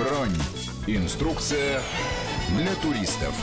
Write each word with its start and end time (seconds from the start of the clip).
Бронь. 0.00 0.34
Инструкция 0.86 1.82
для 2.56 2.74
туристов. 2.76 3.34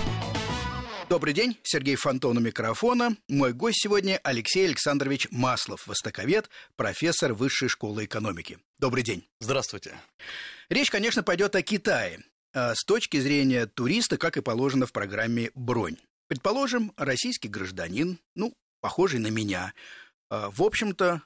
Добрый 1.08 1.32
день, 1.32 1.56
Сергей 1.62 1.96
Фонтон 1.96 2.38
у 2.38 2.40
микрофона. 2.40 3.16
Мой 3.28 3.54
гость 3.54 3.84
сегодня 3.84 4.20
Алексей 4.24 4.66
Александрович 4.66 5.28
Маслов, 5.30 5.86
востоковед, 5.86 6.50
профессор 6.76 7.36
Высшей 7.36 7.70
школы 7.70 8.06
экономики. 8.06 8.58
Добрый 8.80 9.04
день. 9.04 9.24
Здравствуйте. 9.40 10.00
Речь, 10.70 10.90
конечно, 10.90 11.22
пойдет 11.22 11.56
о 11.56 11.62
Китае. 11.62 12.24
А 12.56 12.74
с 12.74 12.84
точки 12.86 13.20
зрения 13.20 13.68
туриста, 13.68 14.18
как 14.18 14.38
и 14.38 14.42
положено 14.42 14.88
в 14.88 14.92
программе 14.92 15.52
«Бронь». 15.54 15.98
Предположим, 16.28 16.92
российский 16.98 17.50
гражданин, 17.50 18.18
ну, 18.34 18.56
похожий 18.82 19.20
на 19.20 19.28
меня, 19.28 19.74
а, 20.32 20.50
в 20.50 20.64
общем-то, 20.64 21.22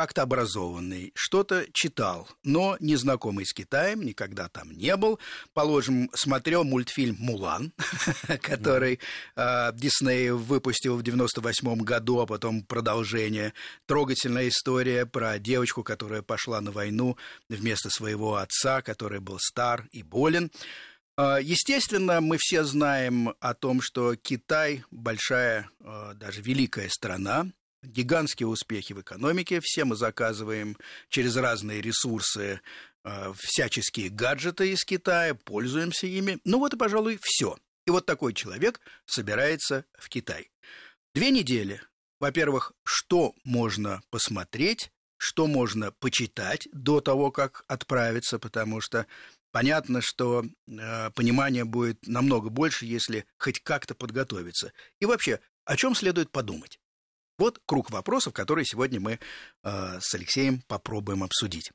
как-то 0.00 0.22
образованный, 0.22 1.12
что-то 1.14 1.66
читал, 1.74 2.26
но 2.42 2.78
не 2.80 2.96
знакомый 2.96 3.44
с 3.44 3.52
Китаем, 3.52 4.00
никогда 4.00 4.48
там 4.48 4.72
не 4.72 4.96
был. 4.96 5.20
Положим, 5.52 6.10
смотрел 6.14 6.64
мультфильм 6.64 7.16
«Мулан», 7.18 7.74
который 8.40 8.98
э, 9.36 9.72
Дисней 9.74 10.30
выпустил 10.30 10.96
в 10.96 11.02
98 11.02 11.80
году, 11.80 12.20
а 12.20 12.26
потом 12.26 12.62
продолжение. 12.62 13.52
Трогательная 13.84 14.48
история 14.48 15.04
про 15.04 15.38
девочку, 15.38 15.82
которая 15.82 16.22
пошла 16.22 16.62
на 16.62 16.72
войну 16.72 17.18
вместо 17.50 17.90
своего 17.90 18.36
отца, 18.36 18.80
который 18.80 19.20
был 19.20 19.38
стар 19.38 19.86
и 19.92 20.02
болен. 20.02 20.50
А, 21.18 21.36
естественно, 21.36 22.22
мы 22.22 22.38
все 22.40 22.64
знаем 22.64 23.34
о 23.38 23.52
том, 23.52 23.82
что 23.82 24.16
Китай 24.16 24.82
большая, 24.90 25.68
а, 25.80 26.14
даже 26.14 26.40
великая 26.40 26.88
страна, 26.88 27.48
гигантские 27.82 28.48
успехи 28.48 28.92
в 28.92 29.00
экономике. 29.00 29.60
Все 29.62 29.84
мы 29.84 29.96
заказываем 29.96 30.76
через 31.08 31.36
разные 31.36 31.80
ресурсы 31.80 32.60
э, 33.04 33.32
всяческие 33.36 34.10
гаджеты 34.10 34.72
из 34.72 34.84
Китая, 34.84 35.34
пользуемся 35.34 36.06
ими. 36.06 36.38
Ну 36.44 36.58
вот 36.58 36.74
и, 36.74 36.76
пожалуй, 36.76 37.18
все. 37.22 37.56
И 37.86 37.90
вот 37.90 38.06
такой 38.06 38.34
человек 38.34 38.80
собирается 39.06 39.84
в 39.98 40.08
Китай. 40.08 40.50
Две 41.14 41.30
недели. 41.30 41.82
Во-первых, 42.20 42.72
что 42.84 43.34
можно 43.44 44.02
посмотреть, 44.10 44.92
что 45.16 45.46
можно 45.46 45.92
почитать 45.92 46.68
до 46.72 47.00
того, 47.00 47.30
как 47.30 47.64
отправиться, 47.66 48.38
потому 48.38 48.80
что 48.80 49.06
понятно, 49.52 50.00
что 50.02 50.44
э, 50.44 51.10
понимания 51.10 51.64
будет 51.64 52.06
намного 52.06 52.50
больше, 52.50 52.86
если 52.86 53.26
хоть 53.38 53.60
как-то 53.60 53.94
подготовиться. 53.94 54.72
И 54.98 55.06
вообще, 55.06 55.40
о 55.64 55.76
чем 55.76 55.94
следует 55.94 56.30
подумать? 56.30 56.79
Вот 57.40 57.58
круг 57.64 57.90
вопросов, 57.90 58.34
которые 58.34 58.66
сегодня 58.66 59.00
мы 59.00 59.12
э, 59.12 59.18
с 59.98 60.14
Алексеем 60.14 60.60
попробуем 60.68 61.24
обсудить. 61.24 61.72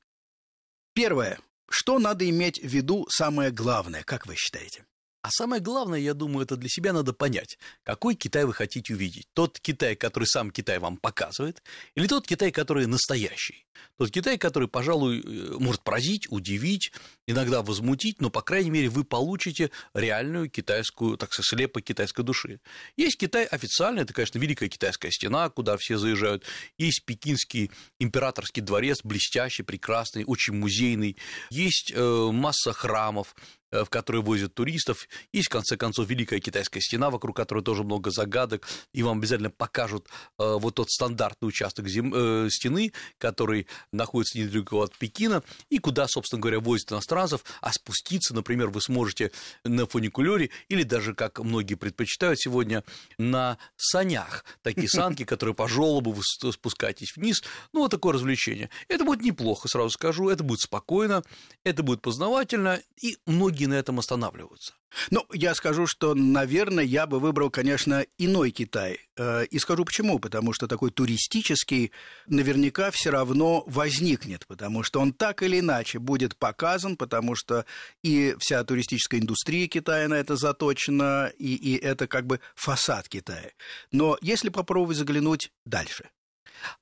Первое. 0.93 1.39
Что 1.67 1.97
надо 1.97 2.29
иметь 2.29 2.61
в 2.61 2.67
виду 2.67 3.07
самое 3.09 3.49
главное, 3.49 4.03
как 4.03 4.27
вы 4.27 4.35
считаете? 4.35 4.85
А 5.25 5.31
самое 5.31 5.59
главное, 5.59 5.97
я 5.97 6.13
думаю, 6.13 6.45
это 6.45 6.55
для 6.55 6.69
себя 6.69 6.93
надо 6.93 7.11
понять, 7.11 7.57
какой 7.81 8.13
Китай 8.13 8.45
вы 8.45 8.53
хотите 8.53 8.93
увидеть. 8.93 9.27
Тот 9.33 9.59
Китай, 9.59 9.95
который 9.95 10.25
сам 10.25 10.51
Китай 10.51 10.77
вам 10.77 10.97
показывает, 10.97 11.63
или 11.95 12.05
тот 12.05 12.27
Китай, 12.27 12.51
который 12.51 12.85
настоящий. 12.85 13.65
Тот 13.97 14.11
Китай, 14.11 14.37
который, 14.37 14.67
пожалуй, 14.67 15.21
э, 15.21 15.55
может 15.57 15.81
поразить, 15.81 16.31
удивить, 16.31 16.91
иногда 17.25 17.63
возмутить, 17.63 18.21
но, 18.21 18.29
по 18.29 18.43
крайней 18.43 18.69
мере, 18.69 18.89
вы 18.89 19.03
получите 19.03 19.71
реальную 19.95 20.47
китайскую, 20.47 21.17
так 21.17 21.33
сказать, 21.33 21.49
слепо 21.49 21.81
китайской 21.81 22.23
души. 22.23 22.59
Есть 22.95 23.17
Китай 23.17 23.45
официальный, 23.45 24.03
это, 24.03 24.13
конечно, 24.13 24.37
Великая 24.37 24.69
Китайская 24.69 25.09
стена, 25.09 25.49
куда 25.49 25.75
все 25.77 25.97
заезжают. 25.97 26.43
Есть 26.77 27.03
Пекинский 27.03 27.71
императорский 27.99 28.61
дворец, 28.61 28.99
блестящий, 29.03 29.63
прекрасный, 29.63 30.23
очень 30.23 30.53
музейный. 30.53 31.17
Есть 31.49 31.91
э, 31.95 32.29
масса 32.31 32.73
храмов, 32.73 33.35
в 33.71 33.85
которые 33.89 34.21
возят 34.21 34.53
туристов. 34.53 35.07
Есть, 35.33 35.47
в 35.47 35.51
конце 35.51 35.77
концов, 35.77 36.07
Великая 36.07 36.39
Китайская 36.39 36.81
стена, 36.81 37.09
вокруг 37.09 37.35
которой 37.35 37.63
тоже 37.63 37.83
много 37.83 38.11
загадок, 38.11 38.67
и 38.93 39.03
вам 39.03 39.19
обязательно 39.19 39.49
покажут 39.49 40.07
э, 40.39 40.57
вот 40.57 40.75
тот 40.75 40.89
стандартный 40.89 41.47
участок 41.47 41.87
зем... 41.87 42.13
Э, 42.13 42.49
стены, 42.49 42.93
который 43.17 43.67
находится 43.91 44.39
недалеко 44.39 44.81
от 44.81 44.95
Пекина, 44.97 45.43
и 45.69 45.79
куда, 45.79 46.07
собственно 46.07 46.41
говоря, 46.41 46.59
возят 46.59 46.91
иностранцев, 46.91 47.43
а 47.61 47.71
спуститься, 47.73 48.33
например, 48.33 48.69
вы 48.69 48.81
сможете 48.81 49.31
на 49.63 49.85
фуникулере 49.85 50.49
или 50.69 50.83
даже, 50.83 51.13
как 51.13 51.39
многие 51.39 51.75
предпочитают 51.75 52.39
сегодня, 52.39 52.83
на 53.17 53.57
санях, 53.75 54.45
такие 54.61 54.89
санки, 54.89 55.23
которые 55.25 55.55
по 55.55 55.67
желобу 55.67 56.11
вы 56.11 56.23
спускаетесь 56.23 57.15
вниз, 57.15 57.43
ну, 57.73 57.81
вот 57.81 57.91
такое 57.91 58.13
развлечение. 58.13 58.69
Это 58.87 59.03
будет 59.03 59.21
неплохо, 59.21 59.67
сразу 59.67 59.89
скажу, 59.89 60.29
это 60.29 60.43
будет 60.43 60.61
спокойно, 60.61 61.23
это 61.63 61.83
будет 61.83 62.01
познавательно, 62.01 62.81
и 63.01 63.17
многие 63.25 63.54
многие 63.55 63.67
на 63.67 63.75
этом 63.75 63.99
останавливаются. 63.99 64.73
Ну, 65.11 65.25
я 65.33 65.55
скажу, 65.55 65.87
что, 65.87 66.13
наверное, 66.13 66.83
я 66.83 67.07
бы 67.07 67.19
выбрал, 67.19 67.49
конечно, 67.49 68.05
иной 68.17 68.51
Китай. 68.51 68.99
Э, 69.17 69.45
и 69.45 69.59
скажу 69.59 69.85
почему. 69.85 70.19
Потому 70.19 70.53
что 70.53 70.67
такой 70.67 70.91
туристический 70.91 71.91
наверняка 72.27 72.91
все 72.91 73.11
равно 73.11 73.63
возникнет, 73.67 74.45
потому 74.47 74.83
что 74.83 74.99
он 74.99 75.13
так 75.13 75.41
или 75.43 75.59
иначе 75.59 75.99
будет 75.99 76.35
показан, 76.35 76.97
потому 76.97 77.35
что 77.35 77.65
и 78.03 78.35
вся 78.39 78.63
туристическая 78.63 79.21
индустрия 79.21 79.67
Китая 79.67 80.07
на 80.07 80.15
это 80.15 80.35
заточена, 80.35 81.31
и, 81.37 81.55
и 81.55 81.77
это 81.77 82.07
как 82.07 82.25
бы 82.25 82.39
фасад 82.55 83.07
Китая. 83.07 83.51
Но 83.91 84.17
если 84.21 84.49
попробовать 84.49 84.97
заглянуть 84.97 85.51
дальше, 85.65 86.09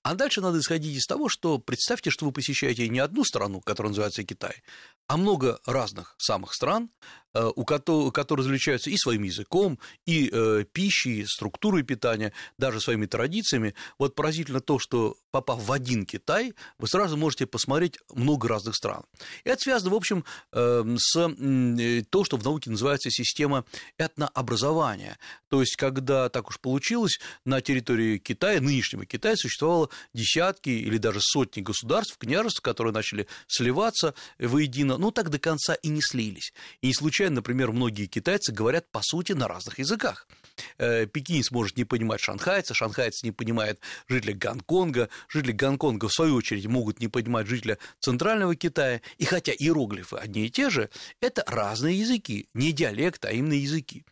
а 0.02 0.16
дальше 0.16 0.42
надо 0.42 0.60
исходить 0.60 0.96
из 0.96 1.06
того, 1.06 1.30
что 1.30 1.60
представьте, 1.60 2.10
что 2.10 2.26
вы 2.26 2.32
посещаете 2.32 2.88
не 2.90 3.00
одну 3.00 3.24
страну, 3.24 3.62
которая 3.62 3.90
называется 3.90 4.24
Китай, 4.24 4.64
а 5.13 5.18
много 5.18 5.59
разных 5.68 6.16
самых 6.18 6.56
стран, 6.56 6.90
Э, 7.35 7.51
у 7.56 7.66
которых, 7.66 8.13
которые 8.13 8.46
различаются 8.46 8.91
и 8.91 8.97
своим 8.97 9.24
языком, 9.24 9.79
и 10.06 10.29
э, 10.31 10.66
пищей, 10.72 11.22
и 11.22 11.25
структурой 11.25 11.81
питания, 11.81 12.31
даже 12.59 12.79
своими 12.79 13.07
традициями. 13.07 13.74
Вот 13.97 14.13
поразительно 14.13 14.59
то, 14.59 14.78
что 14.78 15.16
попав 15.31 15.63
в 15.63 15.72
один 15.72 16.06
Китай, 16.06 16.53
вы 16.78 16.88
сразу 16.88 17.18
можете 17.18 17.47
посмотреть 17.47 17.97
много 18.13 18.47
разных 18.47 18.75
стран. 18.75 19.03
И 19.46 19.50
это 19.50 19.59
связано, 19.59 19.90
в 19.90 19.96
общем, 19.96 20.24
э, 20.51 20.84
с 21.00 21.18
э, 21.18 22.03
то, 22.07 22.24
что 22.24 22.38
в 22.38 22.44
науке 22.44 22.69
называется 22.69 23.09
система 23.09 23.66
этнообразования. 23.97 25.18
То 25.50 25.62
есть, 25.62 25.75
когда 25.75 26.30
так 26.30 26.50
уж 26.50 26.59
получилось, 26.59 27.19
на 27.45 27.62
территории 27.62 28.19
Китая, 28.19 28.62
нынешнего 28.62 29.07
Китая, 29.07 29.35
существовало 29.38 29.90
десятки 30.13 30.69
или 30.69 31.00
даже 31.00 31.18
сотни 31.19 31.62
государств, 31.62 32.16
княжеств, 32.19 32.62
которые 32.62 32.94
начали 32.94 33.28
сливаться 33.47 34.13
воедино, 34.38 34.97
но 35.03 35.12
так 35.12 35.30
до 35.30 35.38
конца 35.38 35.74
и 35.74 35.90
не 35.90 36.02
слились. 36.02 36.53
И 36.81 36.88
не 36.88 36.94
случайно, 36.94 37.36
например, 37.36 37.74
многие 37.74 38.06
китайцы 38.06 38.53
говорят, 38.53 38.90
по 38.90 39.02
сути, 39.03 39.34
на 39.34 39.50
разных 39.50 39.80
языках. 39.80 40.30
Э, 40.78 41.06
пекинец 41.06 41.52
может 41.52 41.78
не 41.78 41.84
понимать 41.84 42.22
шанхайца, 42.22 42.74
шанхайец 42.74 43.24
не 43.24 43.31
понимает 43.31 43.80
жителя 44.08 44.34
Гонконга, 44.34 45.09
жители 45.28 45.52
Гонконга, 45.52 46.08
в 46.08 46.14
свою 46.14 46.36
очередь, 46.36 46.68
могут 46.68 47.00
не 47.00 47.08
понимать 47.08 47.47
жителя 47.47 47.78
Центрального 48.00 48.56
Китая, 48.56 49.02
и 49.18 49.25
хотя 49.25 49.52
иероглифы 49.52 50.18
одни 50.18 50.46
и 50.46 50.50
те 50.50 50.69
же, 50.69 50.90
это 51.22 51.44
разные 51.47 52.00
языки, 52.00 52.47
не 52.53 52.72
диалекты, 52.72 53.30
а 53.30 53.31
именно 53.31 53.53
языки. 53.53 54.06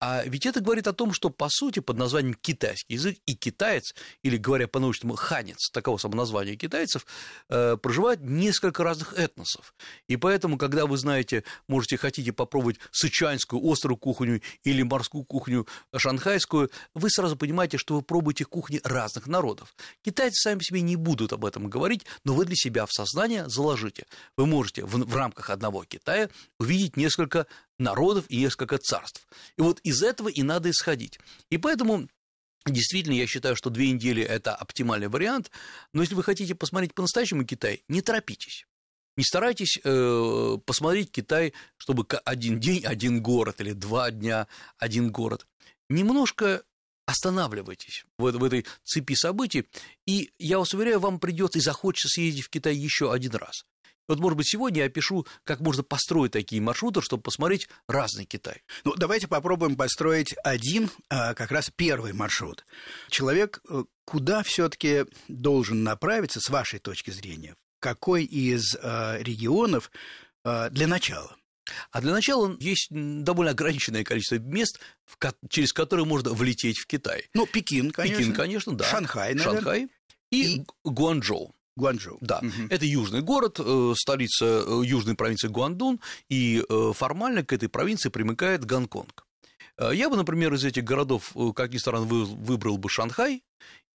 А 0.00 0.22
ведь 0.26 0.44
это 0.46 0.60
говорит 0.60 0.86
о 0.86 0.92
том, 0.92 1.12
что, 1.12 1.30
по 1.30 1.48
сути, 1.48 1.80
под 1.80 1.96
названием 1.96 2.34
китайский 2.34 2.94
язык 2.94 3.16
и 3.26 3.34
китаец, 3.34 3.94
или, 4.22 4.36
говоря 4.36 4.68
по-научному, 4.68 5.14
ханец, 5.14 5.70
таково 5.70 5.96
самоназвание 5.96 6.56
китайцев, 6.56 7.06
э, 7.48 7.76
проживает 7.78 8.20
несколько 8.20 8.84
разных 8.84 9.14
этносов. 9.18 9.74
И 10.08 10.16
поэтому, 10.16 10.58
когда 10.58 10.86
вы 10.86 10.98
знаете, 10.98 11.44
можете, 11.68 11.96
хотите 11.96 12.32
попробовать 12.32 12.78
сычанскую 12.90 13.62
острую 13.64 13.96
кухню 13.96 14.42
или 14.62 14.82
морскую 14.82 15.24
кухню 15.24 15.66
шанхайскую, 15.98 16.70
вы 16.94 17.10
сразу 17.10 17.36
понимаете, 17.36 17.78
что 17.78 17.94
вы 17.94 18.02
пробуете 18.02 18.44
кухни 18.44 18.80
разных 18.84 19.26
народов. 19.26 19.74
Китайцы 20.02 20.40
сами 20.42 20.60
себе 20.60 20.80
не 20.80 20.96
будут 20.96 21.32
об 21.32 21.44
этом 21.44 21.68
говорить, 21.68 22.04
но 22.24 22.34
вы 22.34 22.44
для 22.44 22.56
себя 22.56 22.86
в 22.86 22.92
сознание 22.92 23.48
заложите. 23.48 24.06
Вы 24.36 24.46
можете 24.46 24.84
в, 24.84 24.90
в 24.90 25.16
рамках 25.16 25.50
одного 25.50 25.84
Китая 25.84 26.28
увидеть 26.58 26.96
несколько 26.96 27.46
народов 27.78 28.24
и 28.28 28.38
несколько 28.38 28.78
царств. 28.78 29.26
И 29.56 29.62
вот 29.62 29.80
из 29.80 30.02
этого 30.02 30.28
и 30.28 30.42
надо 30.42 30.70
исходить. 30.70 31.18
И 31.50 31.58
поэтому 31.58 32.08
Действительно, 32.66 33.12
я 33.12 33.26
считаю, 33.26 33.56
что 33.56 33.68
две 33.68 33.90
недели– 33.90 34.22
это 34.24 34.54
оптимальный 34.54 35.08
вариант, 35.08 35.50
но 35.92 36.00
если 36.00 36.14
вы 36.14 36.22
хотите 36.22 36.54
посмотреть 36.54 36.94
по-настоящему 36.94 37.44
Китай, 37.44 37.84
не 37.88 38.00
торопитесь. 38.00 38.64
Не 39.16 39.22
старайтесь 39.22 39.78
э, 39.84 40.58
посмотреть 40.64 41.12
Китай, 41.12 41.52
чтобы 41.76 42.06
один 42.24 42.58
день 42.58 42.84
один 42.84 43.22
город 43.22 43.60
или 43.60 43.72
два 43.72 44.10
дня 44.10 44.48
один 44.78 45.12
город. 45.12 45.46
Немножко 45.88 46.62
останавливайтесь 47.06 48.04
в, 48.18 48.30
в 48.30 48.44
этой 48.44 48.66
цепи 48.82 49.14
событий, 49.14 49.68
и 50.06 50.30
я 50.38 50.58
вас 50.58 50.72
уверяю, 50.74 51.00
вам 51.00 51.20
придется 51.20 51.58
и 51.58 51.62
захочется 51.62 52.08
съездить 52.08 52.44
в 52.44 52.50
Китай 52.50 52.74
еще 52.74 53.12
один 53.12 53.32
раз. 53.32 53.64
Вот, 54.06 54.18
может 54.18 54.36
быть, 54.36 54.48
сегодня 54.48 54.80
я 54.80 54.86
опишу, 54.86 55.26
как 55.44 55.60
можно 55.60 55.82
построить 55.82 56.32
такие 56.32 56.60
маршруты, 56.60 57.00
чтобы 57.00 57.22
посмотреть 57.22 57.68
разный 57.88 58.26
Китай. 58.26 58.62
Ну, 58.84 58.94
давайте 58.96 59.28
попробуем 59.28 59.76
построить 59.76 60.34
один, 60.44 60.90
а, 61.08 61.34
как 61.34 61.50
раз 61.50 61.70
первый 61.74 62.12
маршрут. 62.12 62.66
Человек 63.08 63.60
э, 63.68 63.84
куда 64.04 64.42
все-таки 64.42 65.06
должен 65.28 65.84
направиться, 65.84 66.40
с 66.40 66.50
вашей 66.50 66.80
точки 66.80 67.10
зрения? 67.10 67.56
Какой 67.80 68.24
из 68.24 68.74
э, 68.74 69.22
регионов 69.22 69.90
э, 70.44 70.68
для 70.70 70.86
начала? 70.86 71.36
А 71.90 72.00
для 72.00 72.12
начала 72.12 72.56
есть 72.60 72.88
довольно 72.90 73.52
ограниченное 73.52 74.04
количество 74.04 74.36
мест, 74.36 74.80
через 75.48 75.72
которые 75.72 76.06
можно 76.06 76.30
влететь 76.30 76.78
в 76.78 76.86
Китай. 76.86 77.28
Ну, 77.34 77.46
Пекин, 77.46 77.90
конечно. 77.90 78.18
Пекин, 78.18 78.34
конечно, 78.34 78.74
да. 78.74 78.84
Шанхай, 78.84 79.34
наверное. 79.34 79.60
Шанхай 79.60 79.88
и, 80.30 80.56
и... 80.56 80.66
Гуанчжоу. 80.84 81.54
Гуанчжоу. 81.76 82.18
Да, 82.20 82.38
угу. 82.38 82.68
это 82.70 82.84
южный 82.86 83.20
город, 83.20 83.58
э, 83.58 83.94
столица 83.96 84.64
э, 84.66 84.82
южной 84.84 85.16
провинции 85.16 85.48
Гуандун, 85.48 86.00
и 86.28 86.62
э, 86.68 86.92
формально 86.94 87.44
к 87.44 87.52
этой 87.52 87.68
провинции 87.68 88.10
примыкает 88.10 88.64
Гонконг. 88.64 89.26
Я 89.78 90.08
бы, 90.08 90.16
например, 90.16 90.54
из 90.54 90.64
этих 90.64 90.84
городов, 90.84 91.34
как 91.54 91.72
ни 91.72 91.78
странно, 91.78 92.06
выбрал 92.06 92.78
бы 92.78 92.88
Шанхай, 92.88 93.42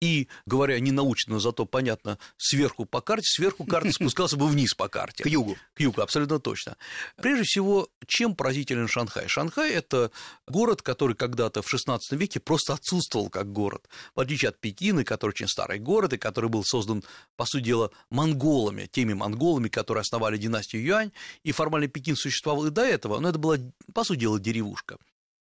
и, 0.02 0.30
говоря 0.46 0.80
ненаучно, 0.80 1.40
зато 1.40 1.66
понятно, 1.66 2.18
сверху 2.38 2.86
по 2.86 3.02
карте, 3.02 3.28
сверху 3.28 3.66
карты 3.66 3.92
спускался 3.94 4.38
бы 4.38 4.48
вниз 4.48 4.74
по 4.74 4.88
карте. 4.88 5.24
К 5.24 5.28
югу. 5.28 5.58
К 5.74 5.82
югу, 5.82 6.02
абсолютно 6.02 6.40
точно. 6.40 6.78
Прежде 7.18 7.44
всего, 7.44 7.90
чем 8.08 8.36
поразителен 8.36 8.88
Шанхай? 8.88 9.28
Шанхай– 9.28 9.72
это 9.72 10.12
город, 10.48 10.82
который 10.82 11.16
когда-то 11.16 11.62
в 11.62 11.74
XVI 11.74 12.00
веке 12.12 12.40
просто 12.40 12.74
отсутствовал 12.74 13.30
как 13.30 13.52
город. 13.52 13.90
В 14.16 14.22
отличие 14.22 14.50
от 14.50 14.60
Пекина, 14.60 15.04
который 15.04 15.32
очень 15.32 15.48
старый 15.48 15.80
город, 15.80 16.14
и 16.14 16.18
который 16.18 16.50
был 16.50 16.64
создан, 16.64 17.04
по 17.36 17.46
сути 17.46 17.66
дела, 17.66 17.92
монголами, 18.10 18.88
теми 18.90 19.14
монголами, 19.14 19.68
которые 19.68 20.02
основали 20.02 20.38
династию 20.38 20.84
Юань, 20.84 21.12
и 21.44 21.52
формально 21.52 21.90
Пекин 21.90 22.16
существовал 22.16 22.68
и 22.68 22.72
до 22.72 22.84
этого, 22.84 23.20
но 23.20 23.30
это 23.30 23.38
была, 23.38 23.58
по 23.94 24.06
сути 24.06 24.20
дела, 24.20 24.40
деревушка. 24.40 24.98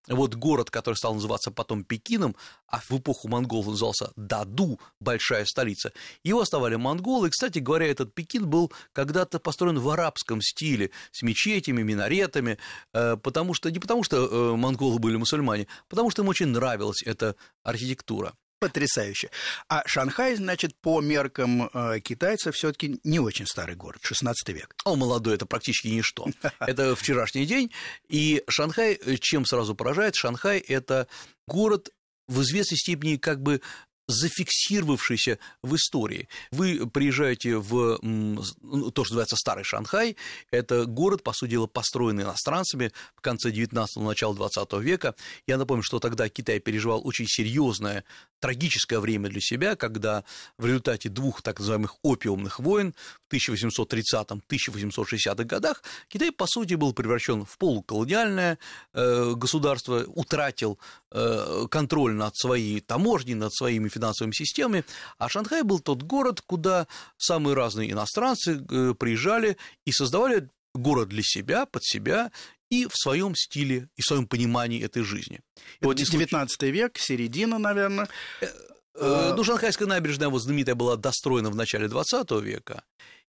Вот 0.08 0.34
город, 0.34 0.70
который 0.70 0.94
стал 0.94 1.14
называться 1.14 1.50
потом 1.50 1.84
Пекином, 1.84 2.34
а 2.66 2.80
в 2.80 2.90
эпоху 2.92 3.28
монголов 3.28 3.66
назывался 3.66 4.12
Даду, 4.16 4.80
большая 5.00 5.44
столица, 5.44 5.92
его 6.24 6.40
оставали 6.40 6.76
монголы. 6.76 7.28
И, 7.28 7.30
кстати 7.30 7.58
говоря, 7.58 7.86
этот 7.86 8.14
Пекин 8.14 8.48
был 8.48 8.72
когда-то 8.92 9.38
построен 9.38 9.78
в 9.78 9.88
арабском 9.88 10.40
стиле, 10.40 10.90
с 11.12 11.22
мечетями, 11.22 11.82
минаретами, 11.82 12.58
э, 12.92 13.16
потому 13.16 13.54
что, 13.54 13.70
не 13.70 13.78
потому 13.78 14.02
что 14.02 14.16
э, 14.26 14.56
монголы 14.56 14.98
были 14.98 15.16
мусульмане, 15.16 15.66
потому 15.88 16.10
что 16.10 16.22
им 16.22 16.28
очень 16.28 16.48
нравилась 16.48 17.02
эта 17.02 17.36
архитектура. 17.62 18.34
Потрясающе. 18.58 19.30
А 19.68 19.82
Шанхай, 19.86 20.34
значит, 20.34 20.74
по 20.80 21.00
меркам 21.00 21.70
э, 21.72 22.00
китайцев 22.00 22.56
все-таки 22.56 23.00
не 23.04 23.20
очень 23.20 23.46
старый 23.46 23.76
город, 23.76 24.00
16 24.02 24.48
век. 24.48 24.74
О, 24.84 24.96
молодой, 24.96 25.34
это 25.36 25.46
практически 25.46 25.88
ничто. 25.88 26.26
Это 26.60 26.96
вчерашний 26.96 27.46
день. 27.46 27.70
И 28.08 28.42
Шанхай, 28.48 28.94
э, 28.94 29.16
чем 29.16 29.44
сразу 29.44 29.74
поражает, 29.74 30.16
Шанхай– 30.16 30.58
это 30.68 31.06
город 31.46 31.90
в 32.26 32.42
известной 32.42 32.76
степени 32.76 33.16
как 33.16 33.42
бы 33.42 33.60
зафиксировавшийся 34.08 35.38
в 35.62 35.76
истории. 35.76 36.28
Вы 36.50 36.88
приезжаете 36.88 37.58
в 37.58 37.98
ну, 38.02 38.90
то, 38.90 39.04
что 39.04 39.14
называется 39.14 39.36
Старый 39.36 39.64
Шанхай, 39.64 40.16
это 40.50 40.86
город, 40.86 41.22
по 41.22 41.32
сути 41.32 41.52
дела, 41.52 41.66
построенный 41.66 42.24
иностранцами 42.24 42.92
в 43.14 43.20
конце 43.20 43.50
19-го, 43.50 44.02
начала 44.02 44.34
20 44.34 44.72
века. 44.74 45.14
Я 45.46 45.58
напомню, 45.58 45.82
что 45.82 46.00
тогда 46.00 46.28
Китай 46.28 46.58
переживал 46.58 47.06
очень 47.06 47.26
серьезное, 47.28 48.04
трагическое 48.40 49.00
время 49.00 49.28
для 49.28 49.40
себя, 49.40 49.74
когда 49.76 50.24
в 50.56 50.66
результате 50.66 51.08
двух 51.08 51.42
так 51.42 51.58
называемых 51.58 51.96
опиумных 52.02 52.60
войн 52.60 52.94
в 53.28 53.34
1830-1860-х 53.34 55.44
годах 55.44 55.82
Китай, 56.08 56.32
по 56.32 56.46
сути, 56.46 56.74
был 56.74 56.92
превращен 56.92 57.44
в 57.44 57.58
полуколониальное 57.58 58.58
э, 58.94 59.32
государство, 59.34 60.04
утратил 60.06 60.78
э, 61.10 61.66
контроль 61.70 62.14
над 62.14 62.36
своей 62.36 62.80
таможней, 62.80 63.34
над 63.34 63.54
своими 63.54 63.88
финансовыми 63.98 64.32
системами, 64.32 64.84
а 65.18 65.28
Шанхай 65.28 65.62
был 65.62 65.80
тот 65.80 66.02
город, 66.02 66.40
куда 66.46 66.86
самые 67.16 67.54
разные 67.54 67.90
иностранцы 67.90 68.64
э, 68.70 68.94
приезжали 68.94 69.56
и 69.84 69.92
создавали 69.92 70.48
город 70.74 71.08
для 71.08 71.22
себя, 71.22 71.66
под 71.66 71.84
себя, 71.84 72.30
и 72.70 72.86
в 72.86 72.92
своем 72.94 73.34
стиле, 73.34 73.88
и 73.96 74.02
в 74.02 74.04
своем 74.04 74.26
понимании 74.26 74.82
этой 74.82 75.02
жизни. 75.02 75.40
И 75.80 75.84
вот 75.84 75.96
19 75.96 76.50
случай... 76.50 76.70
век, 76.70 76.98
середина, 76.98 77.58
наверное. 77.58 78.08
Э, 78.40 78.46
э, 78.94 79.34
ну, 79.36 79.44
Шанхайская 79.44 79.88
набережная 79.88 80.28
вот 80.28 80.40
знаменитая 80.40 80.74
была 80.74 80.96
достроена 80.96 81.50
в 81.50 81.56
начале 81.56 81.88
20 81.88 82.30
века. 82.42 82.82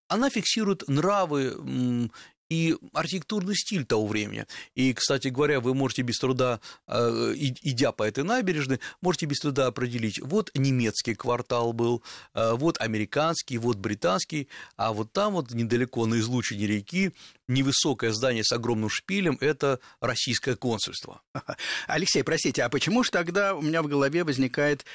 Она 0.07 0.29
фиксирует 0.29 0.87
нравы 0.87 2.09
и 2.49 2.75
архитектурный 2.93 3.55
стиль 3.55 3.85
того 3.85 4.07
времени. 4.07 4.45
И, 4.75 4.93
кстати 4.93 5.27
говоря, 5.27 5.59
вы 5.59 5.73
можете 5.73 6.01
без 6.01 6.17
труда, 6.17 6.59
э, 6.87 7.33
идя 7.35 7.91
по 7.91 8.03
этой 8.03 8.23
набережной, 8.23 8.79
можете 9.01 9.27
без 9.27 9.39
труда 9.39 9.67
определить, 9.67 10.19
вот 10.19 10.51
немецкий 10.55 11.15
квартал 11.15 11.73
был, 11.73 12.03
э, 12.33 12.53
вот 12.53 12.79
американский, 12.79 13.57
вот 13.57 13.77
британский, 13.77 14.47
а 14.77 14.93
вот 14.93 15.13
там 15.13 15.33
вот 15.33 15.51
недалеко 15.51 16.05
на 16.05 16.19
излучине 16.19 16.67
реки 16.67 17.13
невысокое 17.49 18.13
здание 18.13 18.43
с 18.43 18.51
огромным 18.53 18.89
шпилем– 18.89 19.37
это 19.41 19.79
российское 19.99 20.55
консульство. 20.55 21.21
Алексей, 21.87 22.23
простите, 22.23 22.63
а 22.63 22.69
почему 22.69 23.03
же 23.03 23.11
тогда 23.11 23.55
у 23.55 23.61
меня 23.61 23.81
в 23.81 23.87
голове 23.87 24.23
возникает 24.23 24.85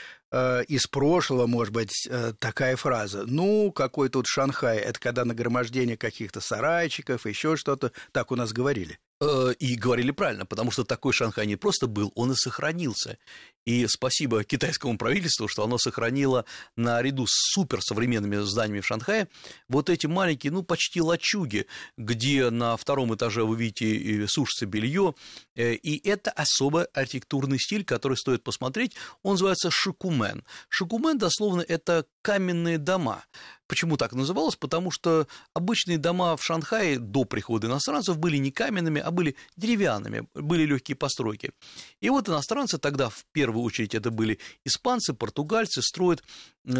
из 0.68 0.86
прошлого, 0.86 1.46
может 1.46 1.72
быть, 1.72 2.06
э, 2.08 2.32
такая 2.38 2.76
фраза? 2.76 3.24
Ну, 3.26 3.70
какой 3.72 4.08
тут 4.08 4.26
Шанхай? 4.26 4.78
Это 4.78 4.98
когда 4.98 5.24
нагромождение 5.24 5.96
каких-то 5.96 6.40
сарайчиков, 6.40 7.26
еще 7.26 7.56
что-то. 7.56 7.92
Так 8.12 8.32
у 8.32 8.36
нас 8.36 8.52
говорили. 8.52 8.98
Э, 9.20 9.54
и 9.58 9.76
говорили 9.76 10.10
правильно, 10.10 10.44
потому 10.44 10.70
что 10.70 10.84
такой 10.84 11.12
Шанхай 11.12 11.46
не 11.46 11.56
просто 11.56 11.86
был, 11.86 12.12
он 12.14 12.32
и 12.32 12.34
сохранился. 12.34 13.18
И 13.64 13.86
спасибо 13.86 14.44
китайскому 14.44 14.98
правительству, 14.98 15.48
что 15.48 15.64
оно 15.64 15.78
сохранило 15.78 16.44
наряду 16.76 17.26
с 17.26 17.52
суперсовременными 17.54 18.36
зданиями 18.36 18.80
в 18.80 18.86
Шанхае 18.86 19.28
вот 19.68 19.88
эти 19.88 20.06
маленькие, 20.06 20.52
ну, 20.52 20.62
почти 20.62 21.00
лачуги, 21.00 21.66
где 21.96 22.50
на 22.50 22.76
втором 22.76 23.14
этаже 23.14 23.44
вы 23.44 23.56
видите 23.56 24.26
сушится 24.28 24.66
белье. 24.66 25.14
Э, 25.56 25.74
и 25.74 26.06
это 26.06 26.30
особый 26.30 26.84
архитектурный 26.86 27.58
стиль, 27.58 27.84
который 27.84 28.16
стоит 28.16 28.42
посмотреть. 28.42 28.94
Он 29.22 29.32
называется 29.32 29.70
шикумен. 29.70 30.44
Шикумен, 30.68 31.18
дословно, 31.18 31.62
это 31.62 32.06
каменные 32.22 32.78
дома. 32.78 33.24
Почему 33.66 33.96
так 33.96 34.12
называлось? 34.12 34.56
Потому 34.56 34.90
что 34.90 35.26
обычные 35.54 35.96
дома 35.96 36.36
в 36.36 36.44
Шанхае 36.44 36.98
до 36.98 37.24
прихода 37.24 37.66
иностранцев 37.66 38.18
были 38.18 38.36
не 38.36 38.50
каменными, 38.50 39.00
а 39.00 39.10
были 39.10 39.36
деревянными, 39.56 40.28
были 40.34 40.66
легкие 40.66 40.96
постройки. 40.96 41.52
И 42.00 42.10
вот 42.10 42.28
иностранцы 42.28 42.78
тогда, 42.78 43.08
в 43.08 43.24
первую 43.54 43.66
очередь, 43.66 43.94
это 43.94 44.10
были 44.10 44.38
испанцы, 44.64 45.14
португальцы, 45.14 45.80
строят 45.80 46.24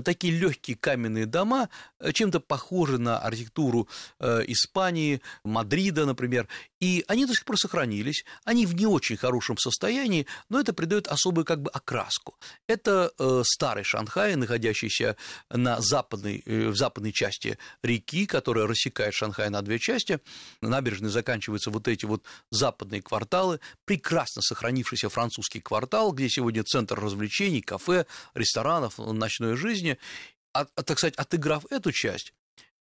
такие 0.05 0.33
легкие 0.33 0.77
каменные 0.77 1.27
дома, 1.27 1.69
э, 2.01 2.13
чем-то 2.13 2.41
похожи 2.41 2.99
на 2.99 3.19
архитектуру 3.19 3.89
э, 4.19 4.43
Испании, 4.49 5.21
Мадрида, 5.45 6.07
например, 6.07 6.49
и 6.81 7.05
они 7.07 7.27
до 7.27 7.35
сих 7.35 7.45
пор 7.45 7.59
сохранились, 7.59 8.25
они 8.45 8.67
в 8.67 8.75
не 8.75 8.87
очень 8.87 9.17
хорошем 9.17 9.59
состоянии, 9.59 10.27
но 10.49 10.61
это 10.61 10.73
придает 10.73 11.07
особую 11.07 11.45
как 11.45 11.63
бы 11.63 11.71
окраску. 11.71 12.37
Это 12.67 13.13
э, 13.19 13.43
старый 13.45 13.85
Шанхай, 13.85 14.37
находящийся 14.37 15.17
на 15.51 15.81
западной, 15.81 16.43
в 16.47 16.77
западной 16.77 17.13
части 17.13 17.59
реки, 17.83 18.27
которая 18.27 18.67
рассекает 18.67 19.15
Шанхай 19.15 19.51
на 19.51 19.63
две 19.63 19.79
части. 19.79 20.21
На 20.61 20.69
набережной 20.69 21.11
заканчиваются 21.11 21.71
вот 21.71 21.89
эти 21.89 22.07
вот 22.07 22.25
западные 22.51 23.03
кварталы, 23.03 23.61
прекрасно 23.85 24.43
сохранившийся 24.43 25.09
французский 25.09 25.61
квартал, 25.61 26.13
где 26.13 26.29
сегодня 26.29 26.64
центр 26.65 26.99
развлечений, 26.99 27.63
кафе, 27.63 28.07
ресторанов, 28.35 28.99
ночной 28.99 29.57
жизни. 29.57 29.99
А, 30.53 30.67
а, 30.75 30.83
так 30.83 30.99
сказать, 30.99 31.17
отыграв 31.17 31.65
эту 31.71 31.93
часть, 31.93 32.33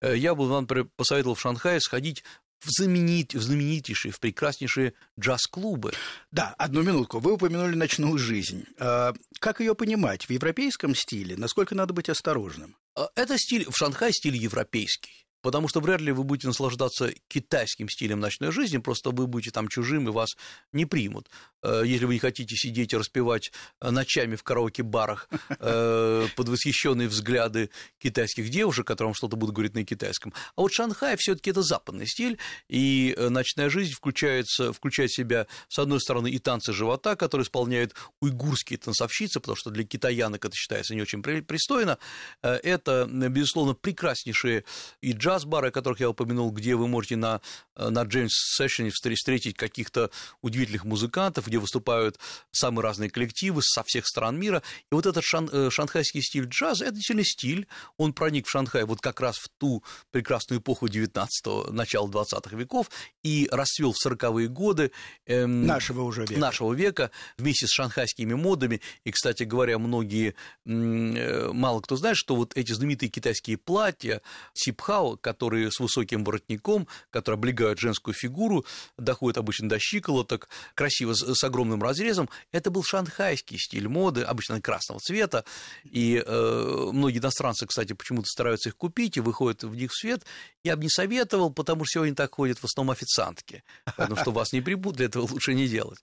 э, 0.02 0.16
я 0.18 0.36
бы 0.36 0.48
вам 0.48 0.68
посоветовал 0.96 1.36
в 1.36 1.42
Шанхае 1.42 1.80
сходить 1.80 2.24
в, 2.60 2.70
знаменит, 2.70 3.34
в 3.34 3.42
знаменитейшие, 3.42 4.12
в 4.12 4.20
прекраснейшие 4.20 4.94
джаз-клубы. 5.20 5.94
Да, 6.32 6.56
одну 6.58 6.82
минутку. 6.82 7.20
Вы 7.20 7.34
упомянули 7.34 7.76
ночную 7.76 8.18
жизнь. 8.18 8.66
А, 8.80 9.14
как 9.40 9.60
ее 9.60 9.76
понимать? 9.76 10.26
В 10.26 10.30
европейском 10.30 10.96
стиле? 10.96 11.36
Насколько 11.36 11.76
надо 11.76 11.94
быть 11.94 12.10
осторожным? 12.10 12.78
А, 12.96 13.10
это 13.16 13.38
стиль, 13.38 13.70
в 13.70 13.76
Шанхае 13.76 14.14
стиль 14.14 14.36
европейский 14.36 15.23
потому 15.44 15.68
что 15.68 15.82
вряд 15.82 16.02
ли 16.02 16.12
вы 16.12 16.24
будете 16.24 16.48
наслаждаться 16.48 17.14
китайским 17.28 17.90
стилем 17.90 18.20
ночной 18.20 18.52
жизни, 18.52 18.78
просто 18.78 19.12
вы 19.12 19.28
будете 19.28 19.52
там 19.52 19.68
чужим, 19.68 20.08
и 20.08 20.12
вас 20.12 20.30
не 20.72 20.86
примут. 20.86 21.30
Э, 21.62 21.84
если 21.86 22.06
вы 22.06 22.14
не 22.14 22.20
хотите 22.20 22.56
сидеть 22.56 22.94
и 22.94 22.98
распевать 22.98 23.52
э, 23.82 23.92
ночами 23.92 24.36
в 24.36 24.44
караоке-барах 24.44 25.28
э, 25.60 26.28
под 26.36 26.50
восхищенные 26.50 27.10
взгляды 27.10 27.70
китайских 28.00 28.50
девушек, 28.50 28.88
которым 28.88 29.14
что-то 29.14 29.36
будут 29.36 29.54
говорить 29.54 29.76
на 29.76 29.84
китайском. 29.84 30.34
А 30.56 30.62
вот 30.62 30.72
Шанхай 30.72 31.18
все 31.18 31.36
таки 31.36 31.52
это 31.52 31.62
западный 31.62 32.08
стиль, 32.08 32.40
и 32.70 33.14
ночная 33.18 33.70
жизнь 33.70 33.92
включается, 33.92 34.72
включает 34.72 35.12
в 35.12 35.16
себя, 35.16 35.48
с 35.68 35.78
одной 35.78 36.00
стороны, 36.00 36.32
и 36.32 36.40
танцы 36.40 36.72
живота, 36.72 37.18
которые 37.18 37.44
исполняют 37.44 37.94
уйгурские 38.22 38.80
танцовщицы, 38.80 39.42
потому 39.42 39.58
что 39.58 39.72
для 39.72 39.84
китаянок 39.84 40.46
это 40.46 40.56
считается 40.56 40.96
не 40.96 41.02
очень 41.02 41.22
пристойно. 41.22 41.98
Это, 42.42 43.08
безусловно, 43.10 43.74
прекраснейшие 43.74 44.64
и 45.02 45.12
джаз 45.12 45.33
джаз-бары, 45.34 45.70
о 45.70 45.72
которых 45.72 46.00
я 46.00 46.10
упомянул, 46.10 46.52
где 46.52 46.76
вы 46.76 46.88
можете 46.88 47.16
на, 47.16 47.42
на 47.76 48.04
Джеймс 48.04 48.60
Session 48.60 48.90
встретить 48.90 49.56
каких-то 49.56 50.12
удивительных 50.42 50.86
музыкантов, 50.86 51.48
где 51.48 51.58
выступают 51.58 52.20
самые 52.52 52.84
разные 52.84 53.10
коллективы 53.10 53.62
со 53.64 53.84
всех 53.84 54.08
стран 54.08 54.40
мира. 54.40 54.62
И 54.92 54.96
вот 54.96 55.06
этот 55.06 55.24
шан, 55.24 55.72
шанхайский 55.72 56.22
стиль 56.22 56.46
джаза, 56.46 56.86
это 56.86 56.96
действительно 56.96 57.26
стиль, 57.26 57.68
он 57.98 58.14
проник 58.14 58.48
в 58.48 58.50
Шанхай 58.50 58.84
вот 58.84 59.02
как 59.02 59.22
раз 59.22 59.38
в 59.38 59.50
ту 59.58 59.84
прекрасную 60.12 60.60
эпоху 60.60 60.88
19-го, 60.88 61.72
начала 61.72 62.08
20-х 62.08 62.56
веков 62.56 62.90
и 63.24 63.48
расцвел 63.52 63.94
в 63.94 64.06
40-е 64.06 64.48
годы 64.48 64.92
эм, 65.26 65.66
нашего 65.66 66.04
уже 66.04 66.22
века. 66.22 66.40
нашего 66.40 66.74
века 66.74 67.12
вместе 67.38 67.68
с 67.68 67.72
шанхайскими 67.72 68.34
модами. 68.34 68.82
И, 69.04 69.12
кстати 69.12 69.44
говоря, 69.44 69.80
многие, 69.80 70.36
э, 70.66 71.50
мало 71.52 71.82
кто 71.82 71.96
знает, 71.96 72.18
что 72.18 72.36
вот 72.36 72.56
эти 72.56 72.72
знаменитые 72.72 73.10
китайские 73.10 73.58
платья 73.58 74.22
сипхао, 74.54 75.18
которые 75.18 75.72
с 75.72 75.80
высоким 75.80 76.24
воротником, 76.24 76.88
которые 77.10 77.38
облегают 77.38 77.63
женскую 77.80 78.14
фигуру, 78.14 78.66
доходят 78.98 79.38
обычно 79.38 79.70
до 79.70 79.80
щиколоток, 79.80 80.50
красиво 80.76 81.14
с 81.14 81.44
огромным 81.44 81.82
разрезом, 81.82 82.30
это 82.52 82.72
был 82.72 82.84
шанхайский 82.84 83.58
стиль 83.58 83.88
моды, 83.88 84.22
обычно 84.22 84.62
красного 84.62 85.00
цвета, 85.00 85.46
и 85.84 86.24
э, 86.26 86.90
многие 86.92 87.20
иностранцы, 87.20 87.66
кстати, 87.66 87.94
почему-то 87.94 88.28
стараются 88.28 88.70
их 88.70 88.76
купить 88.76 89.18
и 89.18 89.22
выходят 89.22 89.64
в 89.64 89.76
них 89.76 89.92
в 89.92 90.00
свет. 90.00 90.26
Я 90.64 90.76
бы 90.76 90.84
не 90.84 90.90
советовал, 90.90 91.52
потому 91.52 91.86
что 91.86 92.00
сегодня 92.00 92.16
так 92.16 92.36
ходят 92.36 92.60
в 92.60 92.66
основном 92.66 92.92
официантки, 92.92 93.64
потому 93.86 94.16
что 94.16 94.32
вас 94.32 94.54
не 94.54 94.62
прибудут, 94.62 95.02
этого 95.02 95.28
лучше 95.30 95.54
не 95.54 95.68
делать. 95.68 96.00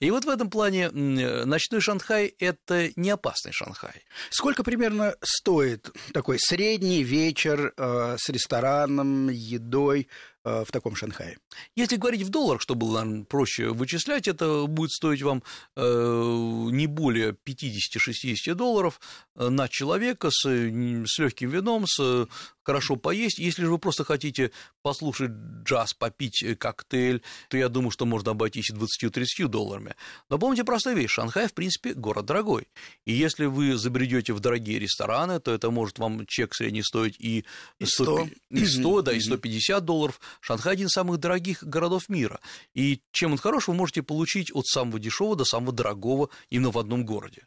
И 0.00 0.10
вот 0.10 0.24
в 0.24 0.28
этом 0.28 0.50
плане 0.50 0.90
ночной 0.90 1.80
Шанхай– 1.80 2.26
это 2.38 2.90
не 2.96 3.10
опасный 3.10 3.52
Шанхай. 3.52 4.04
Сколько 4.30 4.62
примерно 4.64 5.14
стоит 5.22 5.90
такой 6.12 6.38
средний 6.38 7.02
вечер 7.02 7.72
э, 7.76 8.16
с 8.18 8.28
рестораном, 8.28 9.28
едой 9.28 10.08
в 10.44 10.66
таком 10.70 10.94
Шанхае? 10.94 11.38
Если 11.74 11.96
говорить 11.96 12.22
в 12.22 12.28
долларах, 12.28 12.60
чтобы 12.60 12.86
было 12.86 13.00
наверное, 13.00 13.24
проще 13.24 13.68
вычислять, 13.68 14.28
это 14.28 14.66
будет 14.66 14.90
стоить 14.90 15.22
вам 15.22 15.42
э, 15.76 16.68
не 16.70 16.86
более 16.86 17.32
50-60 17.32 18.54
долларов 18.54 19.00
э, 19.36 19.48
на 19.48 19.68
человека 19.68 20.30
с, 20.30 20.44
с 20.44 21.18
легким 21.18 21.50
вином, 21.50 21.86
с 21.86 22.28
хорошо 22.64 22.96
поесть. 22.96 23.38
Если 23.38 23.62
же 23.62 23.70
вы 23.70 23.78
просто 23.78 24.04
хотите 24.04 24.50
послушать 24.82 25.30
джаз, 25.64 25.94
попить 25.94 26.42
э, 26.42 26.54
коктейль, 26.54 27.22
то 27.48 27.56
я 27.56 27.68
думаю, 27.68 27.90
что 27.90 28.06
можно 28.06 28.32
обойтись 28.32 28.70
и 28.70 28.72
20-30 28.72 29.48
долларами. 29.48 29.94
Но 30.30 30.38
помните 30.38 30.64
простую 30.64 30.96
вещь, 30.96 31.10
Шанхай, 31.10 31.48
в 31.48 31.54
принципе, 31.54 31.94
город 31.94 32.24
дорогой. 32.24 32.68
И 33.04 33.12
если 33.12 33.44
вы 33.46 33.76
забредете 33.76 34.32
в 34.32 34.40
дорогие 34.40 34.78
рестораны, 34.78 35.40
то 35.40 35.52
это 35.52 35.70
может 35.70 35.98
вам 35.98 36.26
чек 36.26 36.54
средний 36.54 36.82
стоить 36.82 37.16
и 37.18 37.44
100, 37.82 38.28
и 38.50 38.64
100 38.64 39.02
да, 39.02 39.12
и 39.12 39.20
150 39.20 39.84
долларов. 39.84 40.20
Шанхай 40.40 40.72
один 40.72 40.86
из 40.86 40.92
самых 40.92 41.18
дорогих 41.18 41.62
городов 41.62 42.08
мира. 42.08 42.40
И 42.74 43.00
чем 43.12 43.32
он 43.32 43.38
хорош, 43.38 43.68
вы 43.68 43.74
можете 43.74 44.02
получить 44.02 44.50
от 44.54 44.66
самого 44.66 44.98
дешевого 44.98 45.36
до 45.36 45.44
самого 45.44 45.72
дорогого 45.72 46.30
именно 46.50 46.70
в 46.70 46.78
одном 46.78 47.04
городе. 47.04 47.46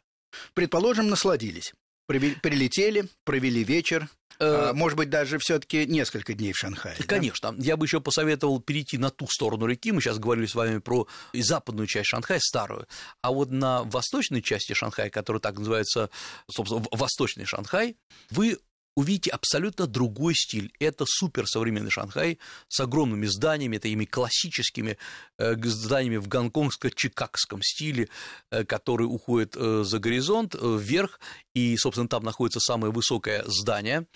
Предположим, 0.54 1.08
насладились. 1.08 1.72
Прилетели, 2.06 3.06
провели 3.24 3.62
вечер, 3.64 4.08
э, 4.38 4.70
а, 4.70 4.72
может 4.72 4.96
быть, 4.96 5.10
даже 5.10 5.38
все-таки 5.38 5.84
несколько 5.84 6.32
дней 6.32 6.54
в 6.54 6.56
Шанхае. 6.56 6.96
Конечно. 7.06 7.52
Да? 7.52 7.62
Я 7.62 7.76
бы 7.76 7.84
еще 7.84 8.00
посоветовал 8.00 8.60
перейти 8.60 8.96
на 8.96 9.10
ту 9.10 9.26
сторону 9.28 9.66
реки. 9.66 9.92
Мы 9.92 10.00
сейчас 10.00 10.18
говорили 10.18 10.46
с 10.46 10.54
вами 10.54 10.78
про 10.78 11.06
западную 11.34 11.86
часть 11.86 12.08
Шанхая, 12.08 12.38
старую. 12.40 12.86
А 13.20 13.30
вот 13.30 13.50
на 13.50 13.82
восточной 13.82 14.40
части 14.40 14.72
Шанхая, 14.72 15.10
которая 15.10 15.40
так 15.40 15.58
называется, 15.58 16.08
собственно, 16.50 16.82
Восточный 16.92 17.44
Шанхай, 17.44 17.96
вы 18.30 18.58
увидите 18.98 19.30
абсолютно 19.30 19.86
другой 19.86 20.34
стиль. 20.34 20.72
Это 20.80 21.04
суперсовременный 21.06 21.90
Шанхай 21.90 22.40
с 22.66 22.80
огромными 22.80 23.26
зданиями, 23.26 23.76
это 23.76 23.86
ими 23.86 24.04
классическими 24.04 24.98
э, 25.38 25.54
зданиями 25.62 26.16
в 26.16 26.26
гонконгско-чикагском 26.26 27.60
стиле, 27.62 28.08
э, 28.50 28.64
который 28.64 29.04
уходит 29.04 29.54
э, 29.56 29.84
за 29.84 30.00
горизонт, 30.00 30.56
вверх, 30.60 31.20
и, 31.54 31.76
собственно, 31.76 32.08
там 32.08 32.24
находится 32.24 32.58
самое 32.58 32.92
высокое 32.92 33.44
здание 33.46 34.06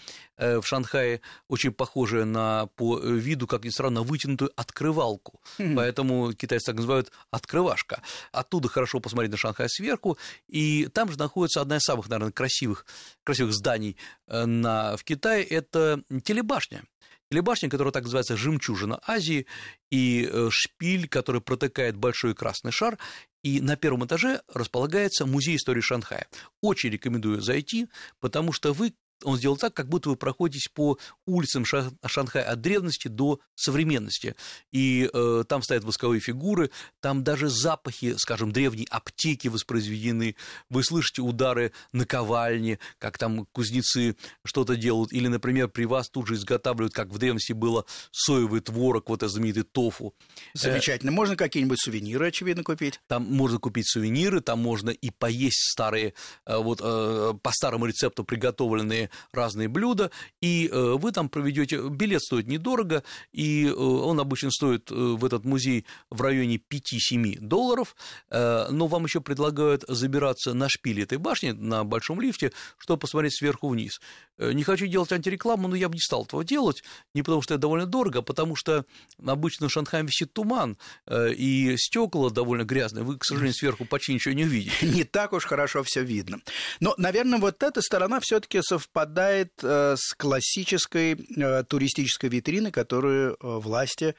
в 0.60 0.62
Шанхае, 0.64 1.20
очень 1.48 1.72
похожее 1.72 2.24
на, 2.24 2.66
по 2.76 2.98
виду, 2.98 3.46
как 3.46 3.64
ни 3.64 3.70
странно, 3.70 4.02
вытянутую 4.02 4.50
открывалку. 4.56 5.40
Mm-hmm. 5.58 5.74
Поэтому 5.76 6.32
китайцы 6.32 6.66
так 6.66 6.76
называют 6.76 7.12
открывашка. 7.30 8.02
Оттуда 8.32 8.68
хорошо 8.68 9.00
посмотреть 9.00 9.32
на 9.32 9.36
Шанхай 9.36 9.68
сверху, 9.68 10.18
и 10.48 10.86
там 10.86 11.10
же 11.10 11.18
находится 11.18 11.60
одна 11.60 11.76
из 11.76 11.82
самых, 11.82 12.08
наверное, 12.08 12.32
красивых, 12.32 12.86
красивых 13.24 13.52
зданий 13.52 13.96
на 14.26 14.72
на, 14.72 14.96
в 14.96 15.04
Китае, 15.04 15.44
это 15.44 16.02
телебашня. 16.24 16.84
Телебашня, 17.30 17.70
которая 17.70 17.92
так 17.92 18.02
называется 18.02 18.36
«Жемчужина 18.36 19.00
Азии», 19.06 19.46
и 19.90 20.28
э, 20.30 20.48
шпиль, 20.50 21.08
который 21.08 21.40
протыкает 21.40 21.96
большой 21.96 22.34
красный 22.34 22.72
шар, 22.72 22.98
и 23.42 23.60
на 23.60 23.76
первом 23.76 24.04
этаже 24.04 24.42
располагается 24.52 25.26
музей 25.26 25.56
истории 25.56 25.80
Шанхая. 25.80 26.26
Очень 26.60 26.90
рекомендую 26.90 27.40
зайти, 27.40 27.88
потому 28.20 28.52
что 28.52 28.72
вы 28.72 28.94
он 29.24 29.36
сделал 29.36 29.56
так, 29.56 29.74
как 29.74 29.88
будто 29.88 30.10
вы 30.10 30.16
проходитесь 30.16 30.68
по 30.72 30.98
улицам 31.26 31.64
Шанхая 31.64 32.44
от 32.44 32.60
древности 32.60 33.08
до 33.08 33.40
современности. 33.54 34.34
И 34.72 35.08
э, 35.12 35.44
там 35.48 35.62
стоят 35.62 35.84
восковые 35.84 36.20
фигуры, 36.20 36.70
там 37.00 37.24
даже 37.24 37.48
запахи, 37.48 38.14
скажем, 38.16 38.52
древней 38.52 38.86
аптеки 38.90 39.48
воспроизведены. 39.48 40.36
Вы 40.68 40.84
слышите 40.84 41.22
удары 41.22 41.72
на 41.92 42.06
ковальне, 42.06 42.78
как 42.98 43.18
там 43.18 43.46
кузнецы 43.52 44.16
что-то 44.44 44.76
делают. 44.76 45.12
Или, 45.12 45.28
например, 45.28 45.68
при 45.68 45.84
вас 45.84 46.08
тут 46.08 46.28
же 46.28 46.34
изготавливают, 46.34 46.92
как 46.92 47.08
в 47.08 47.18
древности 47.18 47.52
было, 47.52 47.84
соевый 48.10 48.60
творог, 48.60 49.08
вот 49.08 49.22
этот 49.22 49.32
знаменитый 49.32 49.62
тофу. 49.62 50.14
Замечательно. 50.54 51.12
Можно 51.12 51.36
какие-нибудь 51.36 51.80
сувениры, 51.80 52.28
очевидно, 52.28 52.62
купить? 52.62 53.00
Там 53.06 53.24
можно 53.24 53.58
купить 53.58 53.88
сувениры, 53.88 54.40
там 54.40 54.58
можно 54.58 54.90
и 54.90 55.10
поесть 55.10 55.70
старые, 55.70 56.14
э, 56.46 56.56
вот 56.56 56.80
э, 56.82 57.34
по 57.42 57.52
старому 57.52 57.86
рецепту 57.86 58.24
приготовленные 58.24 59.10
разные 59.32 59.68
блюда, 59.68 60.10
и 60.40 60.68
э, 60.70 60.94
вы 60.98 61.12
там 61.12 61.28
проведете. 61.28 61.88
Билет 61.88 62.22
стоит 62.22 62.46
недорого, 62.46 63.02
и 63.32 63.66
э, 63.66 63.72
он 63.72 64.20
обычно 64.20 64.50
стоит 64.50 64.90
э, 64.90 64.94
в 64.94 65.24
этот 65.24 65.44
музей 65.44 65.86
в 66.10 66.20
районе 66.20 66.56
5-7 66.56 67.38
долларов, 67.40 67.96
но 68.30 68.86
вам 68.86 69.04
еще 69.04 69.20
предлагают 69.20 69.84
забираться 69.88 70.54
на 70.54 70.68
шпиль 70.68 71.02
этой 71.02 71.18
башни 71.18 71.50
на 71.50 71.84
большом 71.84 72.20
лифте, 72.20 72.52
чтобы 72.78 73.00
посмотреть 73.00 73.36
сверху 73.36 73.68
вниз. 73.68 74.00
Не 74.38 74.64
хочу 74.64 74.86
делать 74.86 75.12
антирекламу, 75.12 75.68
но 75.68 75.76
я 75.76 75.88
бы 75.88 75.94
не 75.94 76.00
стал 76.00 76.24
этого 76.24 76.44
делать, 76.44 76.82
не 77.14 77.22
потому 77.22 77.42
что 77.42 77.54
это 77.54 77.62
довольно 77.62 77.86
дорого, 77.86 78.20
а 78.20 78.22
потому 78.22 78.56
что 78.56 78.84
обычно 79.24 79.68
в 79.68 79.72
Шанхае 79.72 80.04
висит 80.04 80.32
туман, 80.32 80.78
и 81.10 81.76
стекла 81.76 82.30
довольно 82.30 82.64
грязные, 82.64 83.04
вы, 83.04 83.18
к 83.18 83.24
сожалению, 83.24 83.54
сверху 83.54 83.84
почти 83.84 84.14
ничего 84.14 84.34
не 84.34 84.44
увидите. 84.44 84.72
Не 84.86 85.04
так 85.04 85.32
уж 85.32 85.44
хорошо 85.44 85.82
все 85.82 86.02
видно. 86.02 86.40
Но, 86.80 86.94
наверное, 86.96 87.38
вот 87.38 87.62
эта 87.62 87.82
сторона 87.82 88.20
все-таки 88.20 88.60
совпадает 88.62 88.91
совпадает 88.92 89.52
э, 89.62 89.96
с 89.96 90.14
классической 90.14 91.14
э, 91.14 91.64
туристической 91.64 92.28
витриной, 92.28 92.70
которую 92.70 93.34
э, 93.34 93.36
власти 93.40 94.14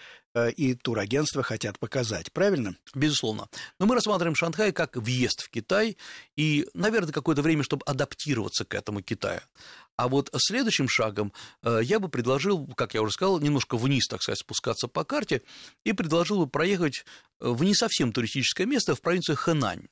и 0.56 0.74
турагентства 0.74 1.44
хотят 1.44 1.78
показать, 1.78 2.32
правильно? 2.32 2.76
Безусловно. 2.96 3.50
Но 3.80 3.86
мы 3.86 3.94
рассматриваем 3.94 4.34
Шанхай 4.34 4.72
как 4.72 4.96
въезд 4.96 5.44
в 5.44 5.50
Китай 5.52 5.96
и, 6.36 6.68
наверное, 6.74 7.14
какое-то 7.14 7.44
время, 7.44 7.62
чтобы 7.62 7.84
адаптироваться 7.86 8.66
к 8.66 8.74
этому 8.74 9.04
Китаю. 9.04 9.42
А 9.96 10.08
вот 10.08 10.32
следующим 10.36 10.90
шагом 10.90 11.34
я 11.62 12.00
бы 12.00 12.10
предложил, 12.10 12.66
как 12.76 12.96
я 12.96 13.04
уже 13.04 13.14
сказал, 13.14 13.40
немножко 13.42 13.78
вниз, 13.78 14.08
так 14.08 14.24
сказать, 14.24 14.40
спускаться 14.40 14.88
по 14.88 15.04
карте, 15.04 15.44
и 15.84 15.94
предложил 15.94 16.40
бы 16.40 16.48
проехать 16.48 17.06
в 17.40 17.64
не 17.64 17.76
совсем 17.76 18.12
туристическое 18.12 18.66
место 18.66 18.96
в 18.96 19.02
провинцию 19.02 19.36
Хэнань. 19.36 19.86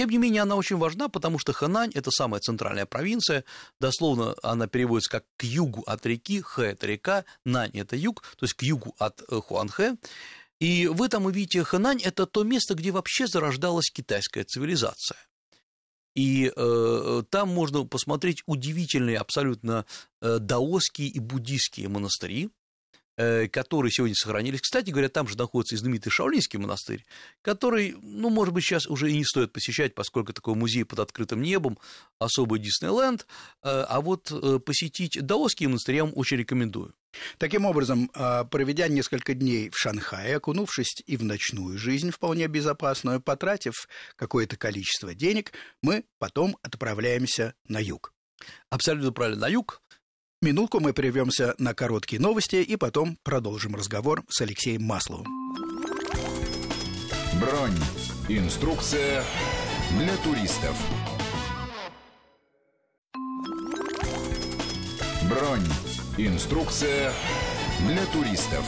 Тем 0.00 0.08
не 0.08 0.16
менее, 0.16 0.40
она 0.40 0.56
очень 0.56 0.78
важна, 0.78 1.10
потому 1.10 1.38
что 1.38 1.52
Хэнань– 1.52 1.90
это 1.94 2.10
самая 2.10 2.40
центральная 2.40 2.86
провинция, 2.86 3.44
дословно 3.80 4.34
она 4.42 4.66
переводится 4.66 5.10
как 5.10 5.24
«к 5.36 5.44
югу 5.44 5.82
от 5.86 6.06
реки», 6.06 6.40
«хэ»– 6.40 6.62
это 6.72 6.86
река, 6.86 7.26
«нань»– 7.44 7.72
это 7.74 7.96
юг, 7.96 8.22
то 8.22 8.44
есть 8.44 8.54
к 8.54 8.62
югу 8.62 8.94
от 8.98 9.20
э, 9.20 9.40
Хуанхэ. 9.42 9.96
И 10.58 10.86
вы 10.86 11.10
там 11.10 11.26
увидите 11.26 11.62
Хэнань– 11.64 12.00
это 12.02 12.24
то 12.24 12.44
место, 12.44 12.74
где 12.74 12.92
вообще 12.92 13.26
зарождалась 13.26 13.90
китайская 13.90 14.44
цивилизация. 14.44 15.18
И 16.14 16.50
э, 16.56 17.22
там 17.28 17.50
можно 17.50 17.84
посмотреть 17.84 18.42
удивительные 18.46 19.18
абсолютно 19.18 19.84
э, 20.22 20.38
даосские 20.38 21.08
и 21.08 21.18
буддийские 21.18 21.90
монастыри, 21.90 22.48
которые 23.52 23.92
сегодня 23.92 24.14
сохранились. 24.14 24.60
Кстати 24.60 24.90
говоря, 24.90 25.08
там 25.08 25.28
же 25.28 25.36
находится 25.36 25.74
и 25.74 25.78
знаменитый 25.78 26.10
Шаолинский 26.10 26.58
монастырь, 26.58 27.04
который, 27.42 27.96
ну, 28.00 28.30
может 28.30 28.54
быть, 28.54 28.64
сейчас 28.64 28.86
уже 28.86 29.10
и 29.10 29.16
не 29.16 29.24
стоит 29.24 29.52
посещать, 29.52 29.94
поскольку 29.94 30.32
такой 30.32 30.54
музей 30.54 30.84
под 30.84 31.00
открытым 31.00 31.42
небом, 31.42 31.78
особый 32.18 32.60
Диснейленд, 32.60 33.22
э, 33.22 33.26
а 33.62 34.00
вот 34.00 34.30
э, 34.30 34.58
посетить 34.58 35.18
даосские 35.20 35.68
монастыри 35.68 35.96
я 35.96 36.04
вам 36.04 36.12
очень 36.16 36.38
рекомендую. 36.38 36.94
Таким 37.38 37.64
образом, 37.64 38.08
проведя 38.08 38.86
несколько 38.86 39.34
дней 39.34 39.68
в 39.70 39.76
Шанхае, 39.76 40.36
окунувшись 40.36 41.02
и 41.06 41.16
в 41.16 41.24
ночную 41.24 41.76
жизнь 41.76 42.12
вполне 42.12 42.46
безопасную, 42.46 43.20
потратив 43.20 43.88
какое-то 44.14 44.56
количество 44.56 45.12
денег, 45.12 45.52
мы 45.82 46.04
потом 46.18 46.56
отправляемся 46.62 47.54
на 47.66 47.78
юг. 47.78 48.12
Абсолютно 48.70 49.12
правильно, 49.12 49.40
на 49.40 49.48
юг, 49.48 49.82
Минутку 50.42 50.80
мы 50.80 50.94
прервемся 50.94 51.54
на 51.58 51.74
короткие 51.74 52.18
новости 52.18 52.56
и 52.56 52.76
потом 52.76 53.18
продолжим 53.22 53.74
разговор 53.74 54.24
с 54.30 54.40
Алексеем 54.40 54.82
Масловым. 54.82 55.26
Бронь. 57.38 57.76
Инструкция 58.26 59.22
для 59.98 60.16
туристов. 60.24 60.74
Бронь. 65.28 65.66
Инструкция 66.16 67.12
для 67.86 68.06
туристов. 68.06 68.64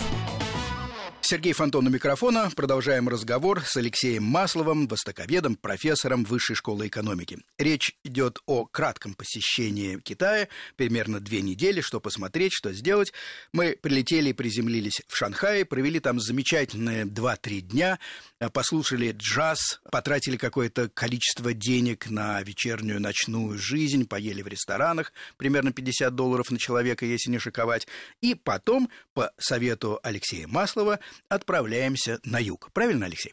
Сергей 1.32 1.54
Фонтон 1.54 1.86
у 1.86 1.90
микрофона. 1.90 2.50
Продолжаем 2.54 3.08
разговор 3.08 3.62
с 3.62 3.74
Алексеем 3.78 4.22
Масловым, 4.22 4.86
востоковедом, 4.86 5.56
профессором 5.56 6.24
Высшей 6.24 6.54
школы 6.54 6.88
экономики. 6.88 7.38
Речь 7.56 7.96
идет 8.04 8.40
о 8.44 8.66
кратком 8.66 9.14
посещении 9.14 9.98
Китая, 9.98 10.48
примерно 10.76 11.20
две 11.20 11.40
недели, 11.40 11.80
что 11.80 12.00
посмотреть, 12.00 12.52
что 12.52 12.74
сделать. 12.74 13.14
Мы 13.50 13.78
прилетели 13.80 14.28
и 14.28 14.32
приземлились 14.34 15.00
в 15.08 15.16
Шанхае, 15.16 15.64
провели 15.64 16.00
там 16.00 16.20
замечательные 16.20 17.06
2-3 17.06 17.60
дня, 17.60 17.98
послушали 18.52 19.12
джаз, 19.16 19.80
потратили 19.90 20.36
какое-то 20.36 20.90
количество 20.90 21.54
денег 21.54 22.10
на 22.10 22.42
вечернюю 22.42 23.00
ночную 23.00 23.56
жизнь, 23.56 24.06
поели 24.06 24.42
в 24.42 24.48
ресторанах, 24.48 25.14
примерно 25.38 25.72
50 25.72 26.14
долларов 26.14 26.50
на 26.50 26.58
человека, 26.58 27.06
если 27.06 27.30
не 27.30 27.38
шиковать. 27.38 27.88
И 28.20 28.34
потом, 28.34 28.90
по 29.14 29.32
совету 29.38 29.98
Алексея 30.02 30.46
Маслова, 30.46 31.00
отправляемся 31.28 32.20
на 32.24 32.38
юг. 32.38 32.70
Правильно, 32.72 33.06
Алексей? 33.06 33.32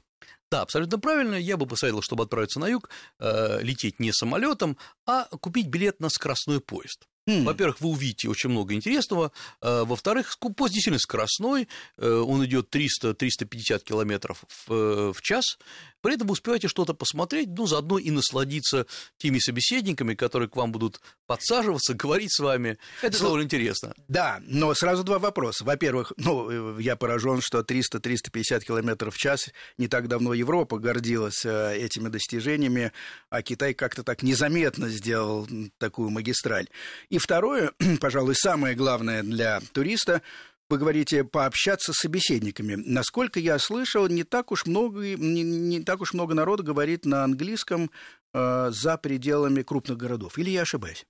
Да, 0.51 0.61
абсолютно 0.61 0.97
правильно. 0.99 1.35
Я 1.35 1.57
бы 1.57 1.67
посоветовал, 1.67 2.01
чтобы 2.01 2.23
отправиться 2.23 2.59
на 2.59 2.67
юг, 2.67 2.89
э, 3.19 3.61
лететь 3.61 3.99
не 3.99 4.11
самолетом, 4.11 4.77
а 5.05 5.25
купить 5.25 5.67
билет 5.67 5.99
на 5.99 6.09
скоростной 6.09 6.59
поезд. 6.59 7.07
Mm. 7.29 7.43
Во-первых, 7.43 7.79
вы 7.81 7.89
увидите 7.89 8.27
очень 8.27 8.49
много 8.49 8.73
интересного. 8.73 9.31
Э, 9.61 9.83
во-вторых, 9.83 10.35
поезд 10.39 10.73
действительно 10.73 10.99
скоростной. 10.99 11.67
Э, 11.97 12.09
он 12.09 12.43
идет 12.45 12.73
300-350 12.73 13.83
километров 13.83 14.43
в, 14.47 14.73
э, 14.73 15.13
в 15.13 15.21
час. 15.21 15.59
При 16.01 16.15
этом 16.15 16.27
вы 16.27 16.33
успеваете 16.33 16.67
что-то 16.67 16.93
посмотреть, 16.93 17.49
ну, 17.49 17.67
заодно 17.67 17.97
и 17.97 18.11
насладиться 18.11 18.85
теми 19.17 19.39
собеседниками, 19.39 20.15
которые 20.15 20.49
к 20.49 20.55
вам 20.55 20.71
будут 20.71 21.01
подсаживаться, 21.27 21.93
говорить 21.95 22.33
с 22.33 22.39
вами. 22.39 22.77
Это 23.01 23.17
Слу... 23.17 23.27
довольно 23.27 23.45
интересно. 23.45 23.93
Да, 24.07 24.39
но 24.45 24.73
сразу 24.73 25.03
два 25.03 25.19
вопроса. 25.19 25.63
Во-первых, 25.63 26.13
ну, 26.17 26.77
я 26.79 26.95
поражен, 26.95 27.41
что 27.41 27.59
300-350 27.59 28.61
километров 28.61 29.15
в 29.15 29.17
час 29.17 29.49
не 29.77 29.87
так 29.87 30.07
давно 30.07 30.33
Европа 30.33 30.77
гордилась 30.77 31.45
этими 31.45 32.09
достижениями, 32.09 32.91
а 33.29 33.41
Китай 33.41 33.73
как-то 33.73 34.03
так 34.03 34.23
незаметно 34.23 34.89
сделал 34.89 35.47
такую 35.77 36.09
магистраль. 36.09 36.67
И 37.09 37.17
второе, 37.17 37.71
пожалуй, 37.99 38.35
самое 38.35 38.75
главное 38.75 39.23
для 39.23 39.61
туриста, 39.73 40.21
вы 40.69 40.77
говорите 40.77 41.23
пообщаться 41.23 41.93
с 41.93 41.97
собеседниками. 41.97 42.75
Насколько 42.75 43.39
я 43.39 43.57
слышал, 43.57 44.07
не 44.07 44.23
так 44.23 44.51
уж 44.51 44.67
много, 44.67 45.01
не, 45.01 45.41
не 45.41 45.81
так 45.81 46.01
уж 46.01 46.13
много 46.13 46.35
народа 46.35 46.61
говорит 46.61 47.05
на 47.05 47.23
английском 47.23 47.89
за 48.33 48.97
пределами 49.01 49.63
крупных 49.63 49.97
городов. 49.97 50.37
Или 50.37 50.51
я 50.51 50.61
ошибаюсь? 50.61 51.05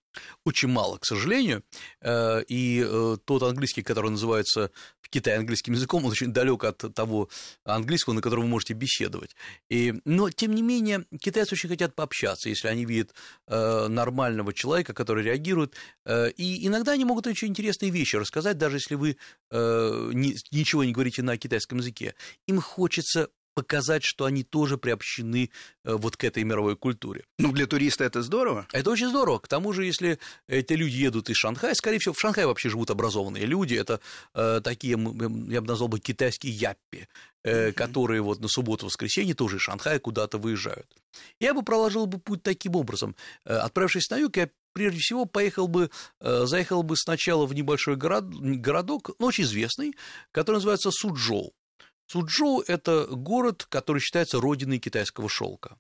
Очень 0.46 0.70
мало, 0.70 0.98
к 0.98 1.06
сожалению. 1.06 1.64
Э, 2.02 2.42
и 2.48 2.84
э, 2.86 3.18
тот 3.26 3.44
английский, 3.44 3.84
который 3.84 4.12
называется 4.12 4.72
в 5.02 5.10
Китае 5.10 5.38
английским 5.38 5.74
языком, 5.74 6.06
он 6.06 6.12
очень 6.12 6.34
далек 6.34 6.64
от 6.64 6.78
того 6.94 7.30
английского, 7.64 8.14
на 8.14 8.22
котором 8.22 8.44
вы 8.44 8.50
можете 8.50 8.74
беседовать. 8.74 9.36
И, 9.70 9.96
но, 10.06 10.30
тем 10.30 10.54
не 10.54 10.62
менее, 10.62 11.06
китайцы 11.20 11.54
очень 11.54 11.70
хотят 11.70 11.96
пообщаться, 11.96 12.50
если 12.50 12.68
они 12.68 12.86
видят 12.86 13.14
э, 13.48 13.88
нормального 13.88 14.54
человека, 14.54 14.94
который 14.94 15.24
реагирует. 15.24 15.76
И 16.38 16.68
иногда 16.68 16.94
они 16.94 17.06
могут 17.06 17.28
очень 17.28 17.50
интересные 17.50 17.92
вещи 17.92 18.16
рассказать, 18.16 18.58
даже 18.58 18.78
если 18.78 18.96
вы 18.96 19.18
ничего 19.52 20.84
не 20.84 20.92
говорите 20.92 21.22
на 21.22 21.38
китайском 21.38 21.80
языке. 21.80 22.16
Им 22.48 22.62
хочется 22.62 23.30
показать, 23.60 24.04
что 24.06 24.24
они 24.24 24.44
тоже 24.44 24.78
приобщены 24.78 25.50
э, 25.84 25.94
вот 25.94 26.16
к 26.16 26.24
этой 26.24 26.46
мировой 26.46 26.78
культуре. 26.78 27.26
Ну, 27.40 27.52
для 27.52 27.68
туриста 27.68 28.06
это 28.06 28.22
здорово. 28.22 28.66
Это 28.72 28.90
очень 28.90 29.10
здорово. 29.10 29.40
К 29.40 29.50
тому 29.50 29.74
же, 29.74 29.84
если 29.84 30.18
эти 30.48 30.74
люди 30.74 30.96
едут 30.96 31.30
из 31.30 31.36
Шанхая, 31.36 31.74
скорее 31.74 32.00
всего, 32.00 32.14
в 32.14 32.20
Шанхае 32.20 32.48
вообще 32.48 32.70
живут 32.70 32.90
образованные 32.90 33.46
люди, 33.46 33.76
это 33.76 34.00
э, 34.34 34.62
такие, 34.64 34.92
я 34.92 35.62
бы 35.62 35.68
назвал 35.68 35.90
бы, 35.90 36.00
китайские 36.00 36.54
яппи, 36.54 37.10
э, 37.44 37.50
mm-hmm. 37.70 37.72
которые 37.74 38.22
вот 38.22 38.40
на 38.40 38.48
субботу-воскресенье 38.48 39.36
тоже 39.36 39.58
из 39.58 39.64
Шанхая 39.64 40.00
куда-то 40.00 40.38
выезжают. 40.38 40.88
Я 41.42 41.54
бы 41.54 41.62
проложил 41.62 42.06
бы 42.06 42.18
путь 42.18 42.44
таким 42.44 42.78
образом. 42.78 43.14
Э, 43.44 43.58
отправившись 43.58 44.10
на 44.10 44.18
юг, 44.20 44.38
я 44.38 44.50
прежде 44.74 45.00
всего 45.00 45.26
поехал 45.26 45.68
бы, 45.68 45.90
э, 46.22 46.46
заехал 46.46 46.84
бы 46.84 46.96
сначала 46.96 47.46
в 47.46 47.54
небольшой 47.54 47.98
город, 47.98 48.30
городок, 48.30 49.12
но 49.20 49.28
очень 49.28 49.44
известный, 49.44 49.94
который 50.32 50.58
называется 50.58 50.92
Суджоу. 50.92 51.52
Суджоу– 52.12 52.62
это 52.68 53.06
город, 53.06 53.68
который 53.70 54.00
считается 54.00 54.42
родиной 54.42 54.80
китайского 54.80 55.30
шелка. 55.30 55.78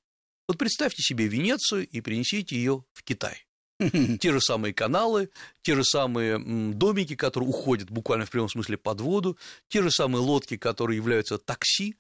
Вот 0.47 0.57
представьте 0.57 1.01
себе 1.01 1.27
Венецию 1.27 1.87
и 1.87 2.01
принесите 2.01 2.55
ее 2.55 2.83
в 2.93 3.03
Китай. 3.03 3.47
Те 4.19 4.31
же 4.31 4.41
самые 4.41 4.73
каналы, 4.73 5.29
те 5.61 5.73
же 5.73 5.85
самые 5.85 6.37
домики, 6.73 7.15
которые 7.15 7.49
уходят 7.49 7.89
буквально 7.89 8.25
в 8.25 8.29
прямом 8.29 8.49
смысле 8.49 8.77
под 8.77 8.99
воду, 8.99 9.37
те 9.69 9.81
же 9.81 9.89
самые 9.89 10.21
лодки, 10.21 10.57
которые 10.57 10.97
являются 10.97 11.37
такси, 11.37 11.95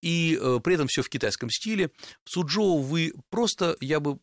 и 0.00 0.38
э, 0.40 0.60
при 0.62 0.74
этом 0.74 0.86
все 0.86 1.02
в 1.02 1.08
китайском 1.08 1.50
стиле. 1.50 1.90
В 2.24 2.30
Суджоу 2.30 2.78
вы 2.78 3.14
просто, 3.30 3.76
я 3.80 3.98
бы 3.98 4.18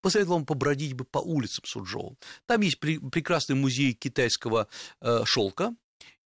посоветовал 0.00 0.38
вам 0.38 0.46
побродить 0.46 0.94
бы 0.94 1.04
по 1.04 1.18
улицам 1.18 1.64
Суджоу. 1.64 2.18
Там 2.46 2.62
есть 2.62 2.80
прекрасный 2.80 3.54
музей 3.54 3.92
китайского 3.92 4.66
э, 5.00 5.22
шелка, 5.24 5.76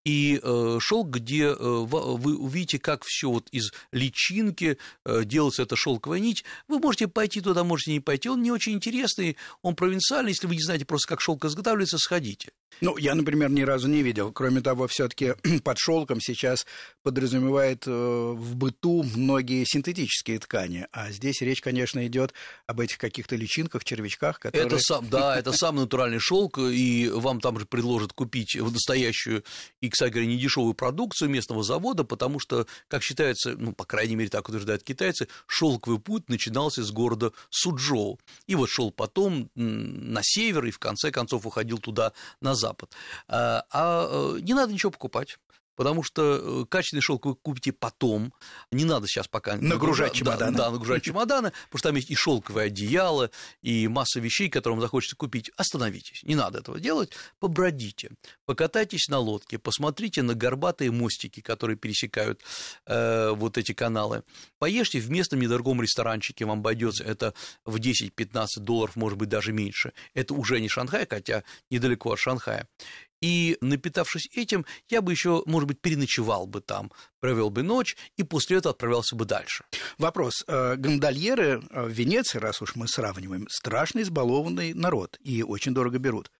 и 0.07 0.38
э, 0.40 0.79
шелк, 0.81 1.09
где 1.09 1.47
э, 1.47 1.55
вы 1.59 2.38
увидите, 2.38 2.79
как 2.79 3.03
все 3.05 3.29
вот 3.29 3.49
из 3.51 3.73
личинки 3.90 4.79
э, 5.05 5.25
делается 5.25 5.64
эта 5.64 5.75
шелковая 5.75 6.21
нить. 6.21 6.45
Вы 6.69 6.79
можете 6.79 7.09
пойти 7.09 7.40
туда, 7.40 7.64
можете 7.64 7.90
не 7.90 7.99
пойти. 7.99 8.29
Он 8.29 8.40
не 8.40 8.53
очень 8.53 8.75
интересный, 8.75 9.37
он 9.62 9.75
провинциальный. 9.75 10.31
Если 10.31 10.47
вы 10.47 10.55
не 10.55 10.62
знаете 10.62 10.85
просто, 10.85 11.09
как 11.09 11.21
шелк 11.21 11.45
изготавливается, 11.45 11.99
сходите. 11.99 12.53
Ну, 12.81 12.96
я, 12.98 13.14
например, 13.14 13.50
ни 13.50 13.62
разу 13.62 13.88
не 13.88 14.02
видел. 14.02 14.33
Кроме 14.33 14.61
того, 14.61 14.87
все-таки 14.87 15.35
под 15.64 15.79
шелком 15.79 16.20
сейчас 16.20 16.66
подразумевает 17.02 17.87
э, 17.87 17.90
в 17.90 18.57
быту 18.57 19.02
многие 19.02 19.64
синтетические 19.64 20.38
ткани. 20.38 20.87
А 20.92 21.11
здесь 21.11 21.40
речь, 21.40 21.61
конечно, 21.61 22.07
идет 22.07 22.35
об 22.66 22.81
этих 22.81 22.98
каких-то 22.98 23.37
личинках, 23.37 23.85
червячках, 23.85 24.38
которые. 24.38 24.66
Это 24.66 24.79
сам, 24.79 25.09
да, 25.09 25.37
это 25.38 25.52
самый 25.52 25.81
натуральный 25.81 26.18
шелк, 26.18 26.59
и 26.59 27.09
вам 27.09 27.40
там 27.40 27.59
же 27.59 27.66
предложат 27.66 28.12
купить 28.12 28.57
настоящую 28.57 29.44
и 29.81 29.88
кстати 29.88 30.12
говоря, 30.12 30.29
недешевую 30.29 30.74
продукцию 30.74 31.31
местного 31.31 31.62
завода, 31.62 32.05
потому 32.05 32.38
что, 32.38 32.66
как 32.88 33.02
считается, 33.02 33.55
ну, 33.57 33.72
по 33.72 33.85
крайней 33.85 34.16
мере, 34.16 34.29
так 34.29 34.48
утверждают 34.48 34.83
китайцы, 34.83 35.29
шелковый 35.46 36.00
путь 36.00 36.29
начинался 36.29 36.83
с 36.83 36.90
города 36.90 37.33
Суджоу. 37.50 38.18
И 38.46 38.55
вот 38.55 38.68
шел 38.68 38.90
потом 38.90 39.50
на 39.55 40.20
север 40.22 40.66
и 40.66 40.70
в 40.70 40.79
конце 40.79 41.11
концов 41.11 41.46
уходил 41.46 41.79
туда 41.79 42.12
на 42.40 42.55
запад. 42.57 42.92
А, 43.29 43.64
а 43.71 44.09
э, 44.11 44.40
не 44.40 44.55
надо 44.55 44.73
ничего 44.73 44.90
покупать 44.90 45.38
потому 45.76 46.02
что 46.02 46.62
э, 46.62 46.66
качественный 46.66 47.02
шелк 47.02 47.26
вы 47.26 47.34
купите 47.36 47.72
потом, 47.72 48.32
не 48.72 48.84
надо 48.84 49.06
сейчас 49.06 49.28
пока 49.28 49.56
нагружать 49.56 50.14
чемоданы. 50.14 50.56
Да, 50.56 50.64
да, 50.64 50.70
нагружать 50.70 51.04
чемоданы, 51.04 51.52
потому 51.66 51.78
что 51.78 51.88
там 51.88 51.96
есть 51.96 52.10
и 52.10 52.14
шелковое 52.14 52.66
одеяло, 52.66 53.30
и 53.62 53.86
масса 53.86 54.18
вещей, 54.20 54.48
которые 54.48 54.76
вам 54.76 54.82
захочется 54.82 55.16
купить. 55.16 55.50
Остановитесь, 55.56 56.22
не 56.24 56.34
надо 56.34 56.58
этого 56.58 56.80
делать, 56.80 57.12
побродите, 57.38 58.10
покатайтесь 58.46 59.08
на 59.08 59.18
лодке, 59.18 59.58
посмотрите 59.58 60.22
на 60.22 60.34
горбатые 60.34 60.90
мостики, 60.90 61.40
которые 61.40 61.76
пересекают 61.76 62.42
э, 62.86 63.30
вот 63.30 63.58
эти 63.58 63.72
каналы, 63.72 64.22
поешьте 64.58 64.98
в 64.98 65.10
местном 65.10 65.40
недорогом 65.40 65.82
ресторанчике, 65.82 66.44
вам 66.46 66.60
обойдется 66.60 67.04
это 67.04 67.34
в 67.64 67.76
10-15 67.76 68.46
долларов, 68.60 68.96
может 68.96 69.18
быть, 69.18 69.28
даже 69.28 69.52
меньше. 69.52 69.92
Это 70.14 70.34
уже 70.34 70.60
не 70.60 70.68
Шанхай, 70.68 71.06
хотя 71.08 71.44
недалеко 71.70 72.12
от 72.12 72.18
Шанхая. 72.18 72.68
И 73.20 73.57
напитавшись 73.61 74.29
этим, 74.35 74.66
я 74.88 75.00
бы 75.00 75.12
еще, 75.12 75.42
может 75.46 75.68
быть, 75.68 75.81
переночевал 75.81 76.46
бы 76.46 76.61
там, 76.61 76.92
провел 77.20 77.50
бы 77.50 77.62
ночь 77.62 77.96
и 78.16 78.22
после 78.22 78.59
этого 78.59 78.72
отправлялся 78.72 79.16
бы 79.16 79.24
дальше. 79.24 79.64
Вопрос. 79.98 80.44
Э, 80.46 80.76
гондольеры 80.76 81.62
в 81.70 81.88
Венеции, 81.88 82.38
раз 82.38 82.61
уж 82.61 82.76
мы 82.76 82.88
сравниваем, 82.88 83.46
страшно 83.48 84.00
избалованный 84.00 84.74
народ 84.74 85.18
и 85.20 85.42
очень 85.42 85.74
дорого 85.74 85.98
берут. 85.98 86.31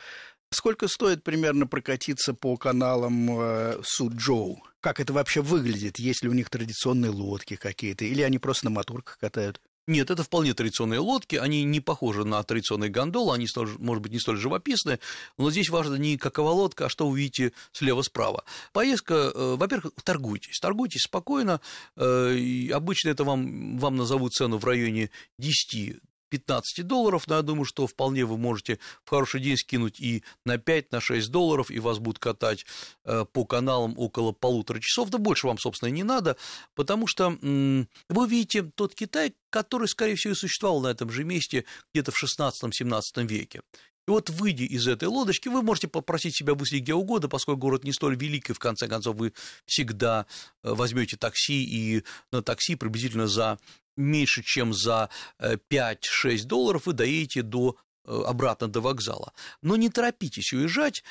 Сколько 0.53 0.87
стоит 0.87 1.25
примерно 1.25 1.67
прокатиться 1.67 2.33
по 2.33 2.57
каналам 2.57 3.41
э, 3.41 3.81
Суджоу? 3.83 4.63
Как 4.81 5.01
это 5.01 5.13
вообще 5.13 5.43
выглядит? 5.43 5.99
Есть 5.99 6.23
ли 6.23 6.29
у 6.29 6.33
них 6.33 6.51
традиционные 6.51 7.11
лодки 7.11 7.57
какие-то? 7.57 8.05
Или 8.05 8.23
они 8.23 8.39
просто 8.39 8.67
на 8.67 8.71
моторках 8.71 9.19
катают? 9.19 9.61
Нет, 9.87 10.11
это 10.11 10.25
вполне 10.25 10.53
традиционные 10.53 10.99
лодки, 10.99 11.37
они 11.37 11.63
не 11.63 11.81
похожи 11.81 12.25
на 12.25 12.43
традиционные 12.43 12.91
гондолы, 12.91 13.35
они, 13.35 13.47
может 13.79 14.03
быть, 14.03 14.13
не 14.13 14.19
столь 14.19 14.37
живописные, 14.37 14.99
но 15.39 15.49
здесь 15.51 15.69
важно 15.69 15.95
не 15.95 16.17
какова 16.17 16.51
лодка, 16.51 16.87
а 16.87 16.89
что 16.89 17.09
вы 17.09 17.19
видите 17.19 17.53
слева-справа. 17.71 18.45
Поездка, 18.73 19.15
э, 19.15 19.55
во-первых, 19.57 19.93
торгуйтесь, 20.03 20.59
торгуйтесь 20.59 21.03
спокойно, 21.03 21.61
э, 21.97 22.69
обычно 22.73 23.11
это 23.11 23.23
вам, 23.23 23.79
вам 23.79 23.97
назовут 23.97 24.33
цену 24.33 24.59
в 24.59 24.65
районе 24.65 25.11
10 25.39 26.01
15 26.29 26.87
долларов, 26.87 27.27
но 27.27 27.37
я 27.37 27.43
думаю, 27.43 27.65
что 27.65 27.87
вполне 27.87 28.25
вы 28.25 28.37
можете 28.37 28.79
в 29.05 29.11
хороший 29.11 29.41
день 29.41 29.57
скинуть 29.57 30.01
и 30.01 30.23
на 30.45 30.59
5, 30.59 30.93
на 30.93 31.01
6 31.01 31.31
долларов, 31.31 31.71
и 31.71 31.79
вас 31.79 31.99
будут 31.99 32.19
катать 32.19 32.67
э, 33.05 33.25
по 33.33 33.45
каналам 33.45 33.95
около 33.97 34.33
полутора 34.33 34.81
часов, 34.81 35.11
да 35.11 35.19
больше 35.19 35.47
вам, 35.47 35.59
собственно, 35.59 35.91
не 35.91 36.03
надо, 36.03 36.37
потому 36.75 37.07
что 37.07 37.37
вы 37.41 38.29
видите 38.29 38.63
тот 38.63 38.95
Китай, 38.95 39.35
который, 39.51 39.89
скорее 39.89 40.17
всего, 40.17 40.33
и 40.33 40.37
существовал 40.37 40.81
на 40.81 40.89
этом 40.89 41.11
же 41.11 41.25
месте 41.25 41.65
где-то 41.93 42.13
в 42.13 42.23
16-17 42.23 43.27
веке. 43.27 43.63
И 44.07 44.11
вот, 44.11 44.31
выйдя 44.31 44.65
из 44.65 44.87
этой 44.87 45.09
лодочки, 45.09 45.49
вы 45.49 45.63
можете 45.63 45.89
попросить 45.89 46.37
себя 46.37 46.55
высадить 46.55 46.83
где 46.85 46.95
угодно, 46.95 47.29
поскольку 47.29 47.61
город 47.61 47.85
не 47.85 47.93
столь 47.93 48.17
велик, 48.17 48.51
и 48.51 48.53
в 48.53 48.59
конце 48.59 48.87
концов 48.87 49.17
вы 49.17 49.33
всегда 49.65 50.27
э, 50.63 50.73
возьмете 50.73 51.17
такси, 51.17 51.65
и 51.65 52.05
на 52.31 52.43
такси 52.43 52.77
приблизительно 52.77 53.27
за 53.27 53.59
меньше, 53.97 54.43
чем 54.45 54.73
за 54.73 55.11
5-6 55.41 55.99
э, 56.25 56.39
долларов 56.45 56.87
вы 56.87 56.93
доедете 56.93 57.43
до, 57.43 57.77
э, 58.05 58.23
обратно 58.27 58.69
до 58.69 58.81
вокзала. 58.81 59.33
Но 59.61 59.77
не 59.77 59.89
торопитесь 59.89 60.53
уезжать, 60.53 61.03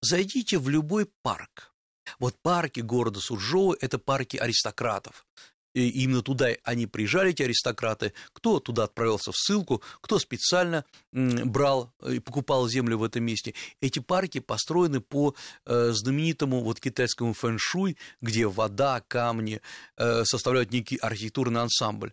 зайдите 0.00 0.58
в 0.58 0.68
любой 0.68 1.06
парк. 1.22 1.72
Вот 2.18 2.36
парки 2.42 2.80
города 2.80 3.20
Суржоу– 3.20 3.72
это 3.80 3.98
парки 3.98 4.36
аристократов 4.36 5.24
и 5.74 5.88
именно 5.88 6.22
туда 6.22 6.48
они 6.64 6.86
приезжали, 6.86 7.30
эти 7.30 7.42
аристократы, 7.42 8.12
кто 8.32 8.60
туда 8.60 8.84
отправился 8.84 9.32
в 9.32 9.36
ссылку, 9.36 9.82
кто 10.00 10.18
специально 10.18 10.84
брал 11.12 11.92
и 12.06 12.18
покупал 12.18 12.68
землю 12.68 12.98
в 12.98 13.04
этом 13.04 13.24
месте. 13.24 13.54
Эти 13.80 13.98
парки 13.98 14.40
построены 14.40 15.00
по 15.00 15.34
э, 15.66 15.90
знаменитому 15.92 16.62
вот 16.62 16.80
китайскому 16.80 17.32
фэншуй, 17.32 17.96
где 18.20 18.46
вода, 18.46 19.02
камни 19.06 19.60
э, 19.96 20.24
составляют 20.24 20.72
некий 20.72 20.96
архитектурный 20.96 21.60
ансамбль 21.60 22.12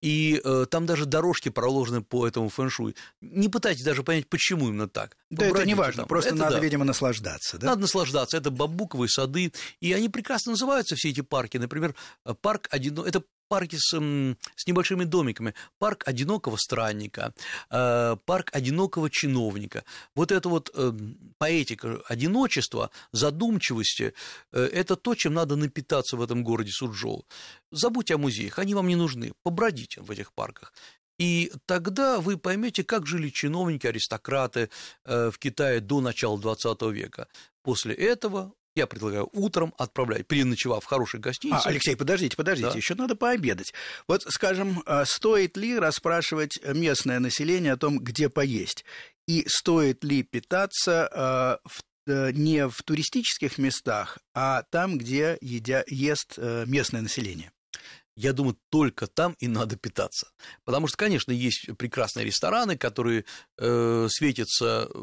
и 0.00 0.40
э, 0.42 0.66
там 0.70 0.86
даже 0.86 1.06
дорожки 1.06 1.48
проложены 1.48 2.02
по 2.02 2.26
этому 2.26 2.48
фэншуй. 2.48 2.94
Не 3.20 3.48
пытайтесь 3.48 3.84
даже 3.84 4.02
понять, 4.02 4.28
почему 4.28 4.68
именно 4.68 4.88
так. 4.88 5.16
Да 5.30 5.46
это 5.46 5.64
не 5.64 5.74
важно, 5.74 6.06
просто 6.06 6.30
это, 6.30 6.38
надо, 6.38 6.56
да. 6.56 6.60
видимо, 6.60 6.84
наслаждаться. 6.84 7.58
Да? 7.58 7.68
Надо 7.68 7.82
наслаждаться. 7.82 8.36
Это 8.36 8.50
бамбуковые 8.50 9.08
сады, 9.08 9.52
и 9.80 9.92
они 9.92 10.08
прекрасно 10.08 10.52
называются, 10.52 10.96
все 10.96 11.10
эти 11.10 11.20
парки. 11.20 11.56
Например, 11.56 11.94
парк 12.40 12.68
один, 12.70 12.98
это 13.00 13.22
парки 13.50 13.76
с, 13.76 13.90
с 13.90 14.66
небольшими 14.66 15.04
домиками, 15.04 15.54
парк 15.78 16.04
одинокого 16.06 16.56
странника, 16.56 17.34
э, 17.70 18.16
парк 18.24 18.50
одинокого 18.52 19.10
чиновника. 19.10 19.84
Вот 20.14 20.30
эта 20.30 20.48
вот 20.48 20.70
э, 20.72 20.92
поэтика 21.38 22.00
одиночества, 22.08 22.90
задумчивости 23.12 24.14
э,– 24.52 24.64
это 24.72 24.94
то, 24.94 25.16
чем 25.16 25.34
надо 25.34 25.56
напитаться 25.56 26.16
в 26.16 26.22
этом 26.22 26.44
городе 26.44 26.70
Суджоу. 26.70 27.26
Забудьте 27.72 28.14
о 28.14 28.18
музеях, 28.18 28.60
они 28.60 28.74
вам 28.74 28.86
не 28.86 28.96
нужны, 28.96 29.32
побродите 29.42 30.00
в 30.00 30.12
этих 30.12 30.32
парках. 30.32 30.72
И 31.18 31.52
тогда 31.66 32.20
вы 32.20 32.38
поймете, 32.38 32.84
как 32.84 33.06
жили 33.06 33.30
чиновники, 33.30 33.86
аристократы 33.86 34.70
в 35.04 35.34
Китае 35.38 35.80
до 35.80 36.00
начала 36.00 36.38
XX 36.38 36.92
века. 36.92 37.26
После 37.62 37.94
этого 37.94 38.54
я 38.74 38.86
предлагаю 38.86 39.28
утром 39.32 39.74
отправлять, 39.78 40.26
переночевав 40.26 40.84
в 40.84 40.86
хорошей 40.86 41.20
гостинице. 41.20 41.62
А, 41.64 41.68
Алексей, 41.68 41.96
подождите, 41.96 42.36
подождите, 42.36 42.70
да. 42.70 42.76
еще 42.76 42.94
надо 42.94 43.16
пообедать. 43.16 43.72
Вот, 44.06 44.22
скажем, 44.28 44.82
а, 44.86 45.04
стоит 45.04 45.56
ли 45.56 45.78
расспрашивать 45.78 46.58
местное 46.64 47.18
население 47.18 47.72
о 47.72 47.76
том, 47.76 47.98
где 47.98 48.28
поесть? 48.28 48.84
И 49.26 49.44
стоит 49.46 50.04
ли 50.04 50.22
питаться 50.22 51.08
а, 51.12 51.58
в 51.64 51.82
э, 52.06 52.32
не 52.32 52.68
в 52.68 52.82
туристических 52.82 53.58
местах, 53.58 54.18
а 54.34 54.62
там, 54.70 54.98
где 54.98 55.36
едя, 55.40 55.84
ест 55.86 56.34
э, 56.36 56.64
местное 56.66 57.02
население 57.02 57.52
я 58.20 58.34
думаю, 58.34 58.58
только 58.68 59.06
там 59.06 59.34
и 59.38 59.48
надо 59.48 59.76
питаться. 59.76 60.28
Потому 60.64 60.88
что, 60.88 60.98
конечно, 60.98 61.32
есть 61.32 61.70
прекрасные 61.78 62.26
рестораны, 62.26 62.76
которые 62.76 63.24
э, 63.56 64.08
светятся 64.10 64.88
э, 64.88 64.98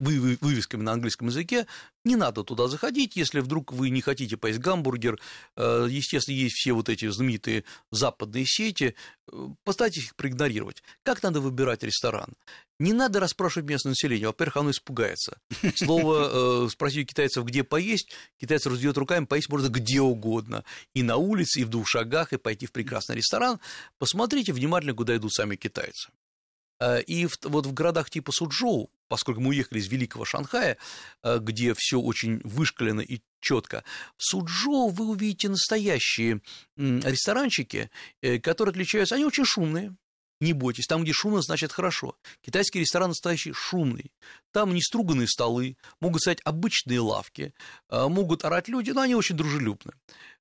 вы, 0.00 0.38
вывесками 0.40 0.82
на 0.82 0.92
английском 0.92 1.28
языке. 1.28 1.68
Не 2.04 2.16
надо 2.16 2.42
туда 2.42 2.66
заходить, 2.66 3.14
если 3.14 3.38
вдруг 3.38 3.72
вы 3.72 3.90
не 3.90 4.00
хотите 4.00 4.36
поесть 4.36 4.58
гамбургер. 4.58 5.20
Э, 5.56 5.86
естественно, 5.88 6.34
есть 6.34 6.56
все 6.56 6.72
вот 6.72 6.88
эти 6.88 7.08
знаменитые 7.08 7.62
западные 7.92 8.44
сети. 8.44 8.96
Э, 9.30 9.48
постарайтесь 9.62 10.06
их 10.06 10.16
проигнорировать. 10.16 10.82
Как 11.04 11.22
надо 11.22 11.40
выбирать 11.40 11.84
ресторан? 11.84 12.34
Не 12.82 12.92
надо 12.92 13.20
расспрашивать 13.20 13.68
местное 13.68 13.90
население. 13.90 14.26
Во-первых, 14.26 14.56
оно 14.56 14.70
испугается. 14.72 15.38
Слово 15.76 16.64
э, 16.64 16.68
спросить 16.68 17.08
китайцев, 17.08 17.44
где 17.44 17.62
поесть, 17.62 18.10
китайцы 18.40 18.70
раздают 18.70 18.98
руками, 18.98 19.24
поесть 19.24 19.48
можно 19.48 19.68
где 19.68 20.00
угодно. 20.00 20.64
И 20.92 21.04
на 21.04 21.16
улице, 21.16 21.60
и 21.60 21.64
в 21.64 21.68
двух 21.68 21.86
шагах, 21.86 22.31
и 22.32 22.38
пойти 22.38 22.66
в 22.66 22.72
прекрасный 22.72 23.16
ресторан. 23.16 23.60
Посмотрите 23.98 24.52
внимательно, 24.52 24.94
куда 24.94 25.16
идут 25.16 25.32
сами 25.32 25.56
китайцы. 25.56 26.10
Э, 26.82 27.00
и 27.02 27.28
вот 27.42 27.66
в 27.66 27.72
городах 27.72 28.10
типа 28.10 28.32
Суджоу, 28.32 28.90
поскольку 29.08 29.40
мы 29.40 29.50
уехали 29.50 29.78
из 29.78 29.88
Великого 29.88 30.24
Шанхая, 30.24 30.76
э, 31.22 31.38
где 31.38 31.74
все 31.76 32.00
очень 32.00 32.40
вышкалено 32.42 33.00
и 33.00 33.20
четко, 33.40 33.84
в 34.16 34.24
Суджоу 34.24 34.88
вы 34.88 35.06
увидите 35.06 35.48
настоящие 35.48 36.40
ресторанчики, 36.76 37.90
э, 38.20 38.38
которые 38.38 38.72
отличаются, 38.72 39.14
они 39.14 39.24
очень 39.24 39.44
шумные, 39.44 39.94
не 40.40 40.54
бойтесь, 40.54 40.88
там, 40.88 41.04
где 41.04 41.12
шумно, 41.12 41.40
значит 41.40 41.70
хорошо. 41.70 42.16
Китайский 42.40 42.80
ресторан 42.80 43.10
настоящий 43.10 43.52
шумный. 43.52 44.10
Там 44.50 44.74
не 44.74 44.82
струганные 44.82 45.28
столы, 45.28 45.76
могут 46.00 46.22
стоять 46.22 46.40
обычные 46.42 46.98
лавки, 46.98 47.54
могут 47.88 48.44
орать 48.44 48.66
люди, 48.66 48.90
но 48.90 49.02
они 49.02 49.14
очень 49.14 49.36
дружелюбны. 49.36 49.92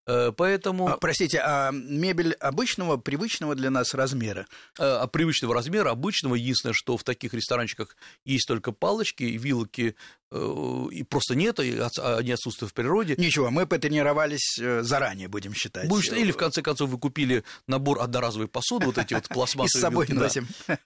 Э, 0.08 0.32
поэтому... 0.36 0.88
А, 0.88 0.98
простите, 0.98 1.40
а 1.40 1.72
мебель 1.72 2.34
обычного, 2.34 2.98
привычного 2.98 3.56
для 3.56 3.70
нас 3.70 3.94
размера? 3.94 4.48
А, 4.80 5.08
привычного 5.08 5.54
размера, 5.54 5.92
обычного. 5.92 6.36
Единственное, 6.36 6.74
что 6.74 6.98
в 6.98 7.04
таких 7.04 7.34
ресторанчиках 7.34 7.96
есть 8.26 8.48
только 8.48 8.72
палочки, 8.72 9.24
вилки, 9.24 9.96
э, 10.32 10.86
и 10.92 11.04
просто 11.04 11.36
нет, 11.36 11.60
и 11.60 11.80
они 11.98 12.32
отсутствуют 12.32 12.72
в 12.72 12.74
природе. 12.74 13.16
Ничего, 13.18 13.52
мы 13.52 13.68
потренировались 13.68 14.58
э, 14.60 14.82
заранее, 14.82 15.28
будем 15.28 15.54
считать. 15.54 15.88
Будешь, 15.88 16.12
или, 16.12 16.32
в 16.32 16.38
конце 16.38 16.62
концов, 16.62 16.90
вы 16.90 16.98
купили 16.98 17.44
набор 17.68 18.02
одноразовой 18.02 18.48
посуды, 18.48 18.88
вот 18.88 18.98
эти 18.98 19.14
вот 19.14 19.28
пластмассовые. 19.30 19.68
И 19.68 19.78
с 19.78 19.82
собой 19.82 20.08
носим. 20.10 20.48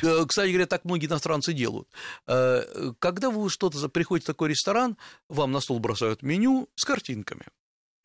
Кстати 0.00 0.48
говоря, 0.48 0.66
так 0.66 0.84
многие 0.84 1.06
иностранцы 1.06 1.52
делают. 1.52 1.86
Когда 2.24 3.30
вы 3.30 3.50
что-то 3.50 3.88
приходите 3.90 4.24
в 4.24 4.26
такой 4.26 4.48
ресторан, 4.48 4.96
вам 5.28 5.52
на 5.52 5.60
стол 5.60 5.78
бросают 5.78 6.22
меню 6.22 6.68
с 6.74 6.84
картинками. 6.84 7.44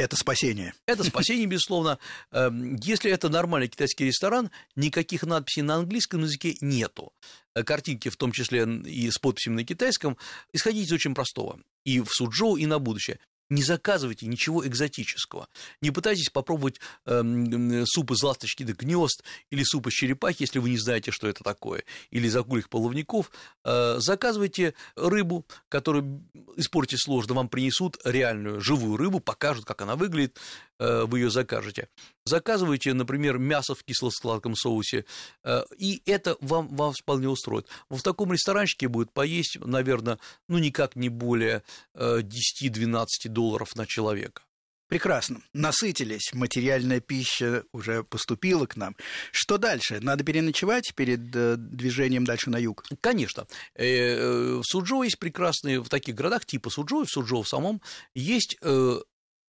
Это 0.02 0.16
спасение. 0.16 0.74
Это 0.88 1.04
спасение, 1.04 1.46
безусловно. 1.46 2.00
Эм, 2.32 2.76
если 2.78 3.12
это 3.12 3.30
нормальный 3.30 3.68
китайский 3.68 4.06
ресторан, 4.06 4.50
никаких 4.76 5.22
надписей 5.22 5.62
на 5.62 5.76
английском 5.76 6.22
языке 6.22 6.58
нету. 6.60 7.14
Э, 7.54 7.64
картинки, 7.64 8.10
в 8.10 8.18
том 8.18 8.32
числе 8.32 8.64
и 8.64 9.12
с 9.12 9.20
подписями 9.20 9.58
на 9.58 9.64
китайском, 9.64 10.18
исходить 10.54 10.88
из 10.88 10.92
очень 10.92 11.14
простого. 11.14 11.62
И 11.86 12.00
в 12.00 12.08
Суджоу, 12.10 12.56
и 12.58 12.66
на 12.66 12.80
будущее. 12.80 13.20
Не 13.52 13.64
заказывайте 13.64 14.28
ничего 14.28 14.66
экзотического. 14.66 15.50
Не 15.82 15.92
пытайтесь 15.92 16.30
попробовать 16.30 16.80
э, 17.06 17.84
суп 17.86 18.12
из 18.12 18.24
ласточки 18.24 18.64
до 18.64 18.72
гнезд 18.72 19.26
или 19.50 19.62
суп 19.64 19.88
из 19.88 19.94
черепахи, 19.94 20.44
если 20.44 20.60
вы 20.60 20.70
не 20.70 20.78
знаете, 20.78 21.12
что 21.12 21.28
это 21.28 21.44
такое, 21.44 21.84
или 22.12 22.28
из 22.28 22.36
акульих 22.38 22.70
половников. 22.70 23.30
Э, 23.66 23.98
заказывайте 24.00 24.74
рыбу, 24.96 25.46
которую 25.68 26.24
испортить 26.56 27.04
сложно, 27.04 27.34
вам 27.34 27.50
принесут 27.50 28.00
реальную 28.06 28.62
живую 28.62 28.96
рыбу, 28.96 29.20
покажут, 29.20 29.66
как 29.66 29.82
она 29.82 29.98
выглядит, 29.98 30.40
вы 30.82 31.20
ее 31.20 31.30
закажете. 31.30 31.88
Заказывайте, 32.26 32.94
например, 32.94 33.40
мясо 33.40 33.74
в 33.74 33.84
кисло-сладком 33.84 34.56
соусе, 34.56 35.06
э, 35.44 35.64
и 35.78 36.02
это 36.06 36.38
вам, 36.40 36.68
вам 36.76 36.94
вполне 36.94 37.30
устроит. 37.30 37.68
В 37.90 38.02
таком 38.02 38.32
ресторанчике 38.32 38.88
будет 38.88 39.12
поесть, 39.12 39.58
наверное, 39.60 40.20
ну 40.48 40.60
никак 40.60 40.96
не 40.96 41.10
более 41.10 41.64
10-12 41.96 43.06
э, 43.26 43.30
долларов 43.30 43.76
на 43.76 43.88
человека. 43.88 44.44
Прекрасно. 44.88 45.42
Насытились. 45.54 46.34
Материальная 46.34 47.00
пища 47.00 47.64
уже 47.72 48.04
поступила 48.04 48.66
к 48.66 48.76
нам. 48.76 48.98
Что 49.32 49.58
дальше? 49.58 50.00
Надо 50.02 50.26
переночевать 50.26 50.94
перед 50.96 51.34
э, 51.34 51.56
движением 51.58 52.26
дальше 52.26 52.50
на 52.50 52.58
юг? 52.58 52.84
Конечно. 53.00 53.48
В 53.76 54.62
Суджоу 54.64 55.04
есть 55.04 55.18
прекрасные, 55.18 55.82
в 55.82 55.90
таких 55.90 56.16
городах 56.16 56.46
типа 56.46 56.70
Суджоу, 56.70 57.06
в 57.06 57.10
Суджоу 57.10 57.44
в 57.44 57.48
самом, 57.48 57.82
есть 58.14 58.58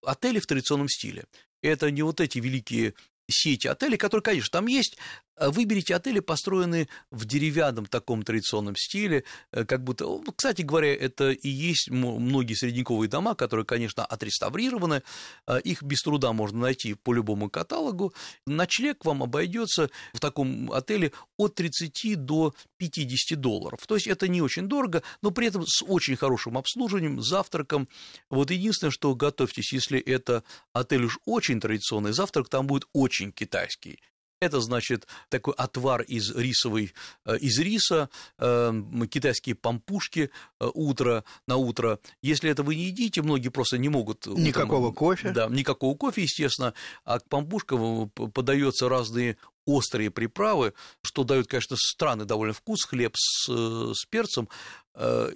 отели 0.04 0.38
в 0.38 0.46
традиционном 0.46 0.88
стиле. 0.88 1.24
Это 1.62 1.90
не 1.90 2.02
вот 2.02 2.20
эти 2.20 2.38
великие 2.38 2.94
сети 3.30 3.68
отелей, 3.68 3.96
которые, 3.96 4.22
конечно, 4.22 4.50
там 4.50 4.66
есть, 4.66 4.98
выберите 5.38 5.94
отели, 5.94 6.20
построенные 6.20 6.88
в 7.10 7.24
деревянном 7.24 7.86
таком 7.86 8.22
традиционном 8.22 8.76
стиле, 8.76 9.24
э, 9.52 9.64
как 9.64 9.82
будто, 9.84 10.06
кстати 10.36 10.62
говоря, 10.62 10.94
это 10.94 11.30
и 11.30 11.48
есть 11.48 11.90
многие 11.90 12.54
средневековые 12.54 13.08
дома, 13.08 13.34
которые, 13.34 13.64
конечно, 13.66 14.04
отреставрированы, 14.04 15.02
а 15.46 15.58
их 15.58 15.82
без 15.82 16.02
труда 16.02 16.32
можно 16.32 16.60
найти 16.60 16.94
по 16.94 17.12
любому 17.12 17.50
каталогу. 17.50 18.12
Ночлег 18.46 19.04
вам 19.04 19.22
обойдется 19.22 19.90
в 20.12 20.20
таком 20.20 20.70
отеле 20.72 21.12
от 21.36 21.54
30 21.54 22.16
до 22.16 22.54
50 22.78 23.40
долларов. 23.40 23.80
То 23.86 23.94
есть 23.94 24.06
это 24.06 24.28
не 24.28 24.42
очень 24.42 24.68
дорого, 24.68 25.02
но 25.22 25.30
при 25.30 25.46
этом 25.48 25.66
с 25.66 25.82
очень 25.82 26.16
хорошим 26.16 26.58
обслуживанием, 26.58 27.22
завтраком. 27.22 27.88
Вот 28.30 28.50
единственное, 28.50 28.90
что 28.90 29.14
готовьтесь, 29.14 29.72
если 29.72 29.98
это 29.98 30.44
отель 30.72 31.04
уж 31.04 31.18
очень 31.24 31.60
традиционный, 31.60 32.12
завтрак 32.12 32.48
там 32.48 32.66
будет 32.66 32.86
очень 32.92 33.32
китайский 33.32 34.00
Это 34.42 34.60
значит 34.60 35.06
такой 35.28 35.54
отвар 35.54 36.02
из 36.02 36.34
рисовой, 36.34 36.92
э, 37.24 37.38
из 37.38 37.60
риса, 37.60 38.10
э, 38.38 38.72
китайские 39.08 39.54
пампушки 39.54 40.30
э, 40.58 40.68
утро 40.74 41.22
на 41.46 41.58
утро. 41.58 42.00
Если 42.22 42.50
это 42.50 42.64
вы 42.64 42.74
не 42.74 42.86
едите, 42.86 43.22
многие 43.22 43.50
просто 43.50 43.78
не 43.78 43.88
могут... 43.88 44.26
Никакого 44.26 44.88
утром, 44.88 44.94
кофе? 44.94 45.30
Да, 45.30 45.46
никакого 45.46 45.96
кофе, 45.96 46.22
естественно, 46.22 46.74
а 47.04 47.20
к 47.20 47.28
пампушкам 47.28 48.10
подаются 48.10 48.88
разные 48.88 49.36
острые 49.64 50.10
приправы, 50.10 50.74
что 51.02 51.22
дает, 51.22 51.46
конечно, 51.46 51.76
странный 51.78 52.24
довольно 52.24 52.52
вкус, 52.52 52.84
хлеб 52.84 53.14
с, 53.16 53.46
с 53.46 54.04
перцем, 54.06 54.48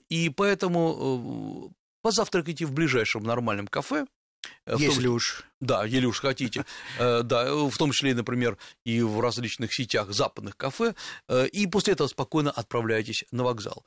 и 0.08 0.32
поэтому 0.36 1.72
позавтракайте 2.02 2.66
в 2.66 2.72
ближайшем 2.72 3.22
нормальном 3.22 3.68
кафе, 3.68 4.06
Э, 4.06 4.15
Если 4.66 5.04
том, 5.04 5.14
уж. 5.14 5.44
Да, 5.60 5.84
если 5.84 6.06
уж 6.06 6.20
хотите. 6.20 6.64
Э, 6.98 7.22
да, 7.22 7.52
в 7.54 7.76
том 7.76 7.92
числе, 7.92 8.14
например, 8.14 8.56
и 8.84 9.02
в 9.02 9.20
различных 9.20 9.74
сетях 9.74 10.12
западных 10.12 10.56
кафе, 10.56 10.94
э, 11.28 11.46
и 11.48 11.66
после 11.66 11.92
этого 11.92 12.08
спокойно 12.08 12.50
отправляйтесь 12.50 13.24
на 13.30 13.44
вокзал. 13.44 13.84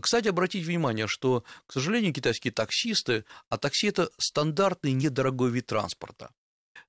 Кстати, 0.00 0.28
обратите 0.28 0.64
внимание, 0.64 1.06
что, 1.06 1.44
к 1.66 1.72
сожалению, 1.72 2.14
китайские 2.14 2.52
таксисты, 2.52 3.24
а 3.48 3.58
такси– 3.58 3.86
это 3.88 4.10
стандартный 4.18 4.92
недорогой 4.92 5.50
вид 5.50 5.66
транспорта 5.66 6.30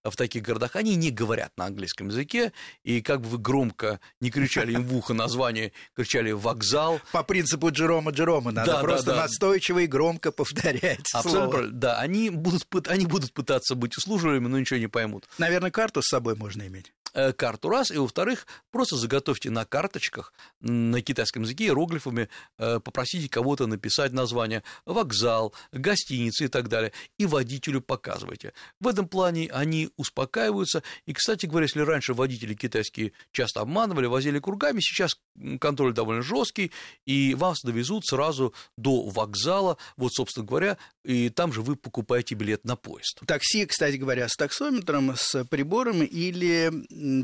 в 0.10 0.16
таких 0.16 0.44
городах, 0.44 0.76
они 0.76 0.96
не 0.96 1.12
говорят 1.12 1.52
на 1.58 1.66
английском 1.66 2.08
языке, 2.08 2.54
и 2.84 3.02
как 3.02 3.22
бы 3.22 3.30
вы 3.30 3.38
громко 3.38 4.00
не 4.20 4.32
кричали 4.32 4.74
им 4.74 4.86
в 4.86 4.96
ухо 4.96 5.14
название, 5.14 5.72
кричали 5.96 6.32
«вокзал». 6.32 7.00
По 7.12 7.24
принципу 7.24 7.70
Джерома 7.70 8.12
Джерома 8.12 8.52
надо 8.52 8.72
да, 8.72 8.82
просто 8.82 9.08
да, 9.08 9.16
да. 9.16 9.22
настойчиво 9.24 9.80
и 9.80 9.88
громко 9.88 10.32
повторять 10.32 11.02
Абсолютно 11.14 11.52
слово. 11.52 11.68
Да, 11.68 12.00
они 12.00 12.30
будут, 12.30 12.66
они 12.88 13.06
будут 13.06 13.34
пытаться 13.34 13.76
быть 13.76 13.98
услужливыми, 13.98 14.48
но 14.48 14.60
ничего 14.60 14.80
не 14.80 14.88
поймут. 14.88 15.28
Наверное, 15.38 15.72
карту 15.72 16.02
с 16.02 16.08
собой 16.08 16.36
можно 16.36 16.66
иметь. 16.68 16.92
Э, 17.14 17.34
карту 17.34 17.68
раз, 17.68 17.92
и 17.92 17.98
во-вторых, 17.98 18.48
просто 18.72 18.96
заготовьте 18.96 19.50
на 19.50 19.66
карточках 19.66 20.34
на 20.62 21.02
китайском 21.02 21.44
языке 21.44 21.66
иероглифами, 21.66 22.30
э, 22.58 22.80
попросите 22.80 23.28
кого-то 23.28 23.68
написать 23.68 24.14
название 24.14 24.64
вокзал, 24.86 25.54
гостиницы 25.74 26.46
и 26.46 26.48
так 26.48 26.70
далее, 26.70 26.94
и 27.18 27.26
водителю 27.26 27.82
показывайте. 27.82 28.54
В 28.80 28.88
этом 28.88 29.10
плане 29.10 29.50
они 29.52 29.90
успокаиваются, 29.98 30.84
и, 31.06 31.12
кстати 31.12 31.48
говоря, 31.48 31.66
если 31.66 31.82
раньше 31.82 32.14
водители 32.14 32.54
китайские 32.54 33.12
часто 33.34 33.60
обманывали, 33.60 34.06
возили 34.06 34.40
кругами, 34.40 34.80
сейчас 34.80 35.12
контроль 35.60 35.94
довольно 35.94 36.22
жесткий, 36.22 36.72
и 37.06 37.36
вас 37.36 37.60
довезут 37.62 38.06
сразу 38.06 38.54
до 38.78 39.10
вокзала, 39.10 39.78
вот, 39.98 40.14
собственно 40.14 40.46
говоря, 40.46 40.78
и 41.04 41.30
там 41.30 41.52
же 41.52 41.62
вы 41.62 41.76
покупаете 41.76 42.36
билет 42.36 42.64
на 42.64 42.78
поезд. 42.78 43.20
Такси, 43.26 43.66
кстати 43.66 43.98
говоря, 43.98 44.30
с 44.30 44.36
таксометром, 44.38 45.16
с 45.18 45.44
прибором 45.46 46.04
или 46.04 46.72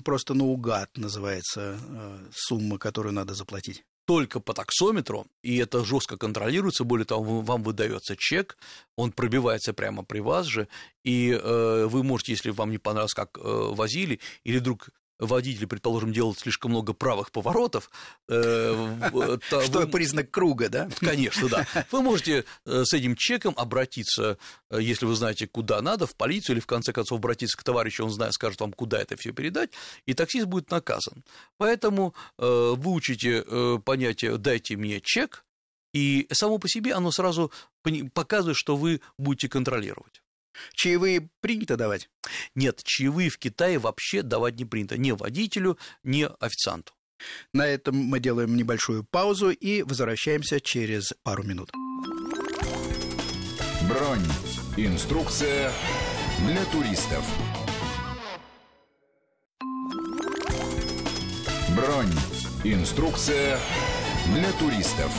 просто 0.03 0.33
наугад 0.33 0.97
называется 0.97 1.79
э, 1.79 2.17
сумма, 2.33 2.77
которую 2.77 3.13
надо 3.13 3.33
заплатить? 3.33 3.83
только 4.07 4.39
по 4.39 4.53
таксометру, 4.53 5.27
и 5.43 5.57
это 5.57 5.83
жестко 5.83 6.15
контролируется, 6.15 6.85
более 6.85 7.05
того, 7.05 7.41
вам 7.41 7.61
выдается 7.61 8.15
чек, 8.17 8.57
он 8.95 9.11
пробивается 9.11 9.73
прямо 9.73 10.05
при 10.05 10.19
вас 10.19 10.45
же, 10.45 10.69
и 11.03 11.31
э, 11.31 11.87
вы 11.87 12.03
можете, 12.03 12.31
если 12.31 12.51
вам 12.51 12.71
не 12.71 12.77
понравилось, 12.77 13.13
как 13.13 13.37
э, 13.37 13.41
возили, 13.43 14.21
или 14.45 14.59
вдруг 14.59 14.91
водитель, 15.19 15.67
предположим, 15.67 16.13
делал 16.13 16.35
слишком 16.35 16.71
много 16.71 16.93
правых 16.93 17.31
поворотов. 17.31 17.89
Э, 18.27 19.39
Что 19.65 19.87
признак 19.87 20.31
круга, 20.31 20.69
да? 20.69 20.89
Конечно, 20.99 21.49
да. 21.49 21.65
Вы 21.91 22.01
можете 22.01 22.45
э, 22.65 22.83
с 22.83 22.93
этим 22.93 23.15
чеком 23.15 23.53
обратиться, 23.57 24.37
э, 24.69 24.79
если 24.81 25.05
вы 25.05 25.15
знаете, 25.15 25.47
куда 25.47 25.81
надо, 25.81 26.07
в 26.07 26.15
полицию 26.15 26.55
или, 26.55 26.61
в 26.61 26.67
конце 26.67 26.93
концов, 26.93 27.19
обратиться 27.19 27.57
к 27.57 27.63
товарищу, 27.63 28.03
он 28.03 28.11
знает, 28.11 28.33
скажет 28.33 28.61
вам, 28.61 28.73
куда 28.73 28.99
это 28.99 29.15
все 29.15 29.31
передать, 29.31 29.71
и 30.05 30.13
таксист 30.13 30.47
будет 30.47 30.71
наказан. 30.71 31.23
Поэтому 31.57 32.13
выучите 32.37 33.43
понятие 33.83 34.37
«дайте 34.37 34.75
мне 34.75 35.01
чек», 35.01 35.45
и 35.93 36.27
само 36.31 36.57
по 36.59 36.67
себе 36.67 36.93
оно 36.93 37.11
сразу 37.11 37.51
показывает, 38.13 38.57
что 38.57 38.75
вы 38.75 39.01
будете 39.17 39.49
контролировать. 39.49 40.21
Чаевые 40.73 41.29
принято 41.41 41.77
давать? 41.77 42.09
Нет, 42.55 42.81
чаевые 42.83 43.29
в 43.29 43.37
Китае 43.37 43.79
вообще 43.79 44.21
давать 44.21 44.57
не 44.57 44.65
принято. 44.65 44.97
Ни 44.97 45.11
водителю, 45.11 45.77
ни 46.03 46.29
официанту. 46.39 46.93
На 47.53 47.65
этом 47.65 47.95
мы 47.95 48.19
делаем 48.19 48.55
небольшую 48.55 49.03
паузу 49.03 49.49
и 49.49 49.81
возвращаемся 49.83 50.59
через 50.59 51.13
пару 51.23 51.43
минут. 51.43 51.71
Бронь. 53.87 54.25
Инструкция 54.75 55.71
для 56.45 56.63
туристов. 56.65 57.25
Бронь. 61.75 62.13
Инструкция 62.63 63.59
для 64.33 64.51
туристов. 64.53 65.11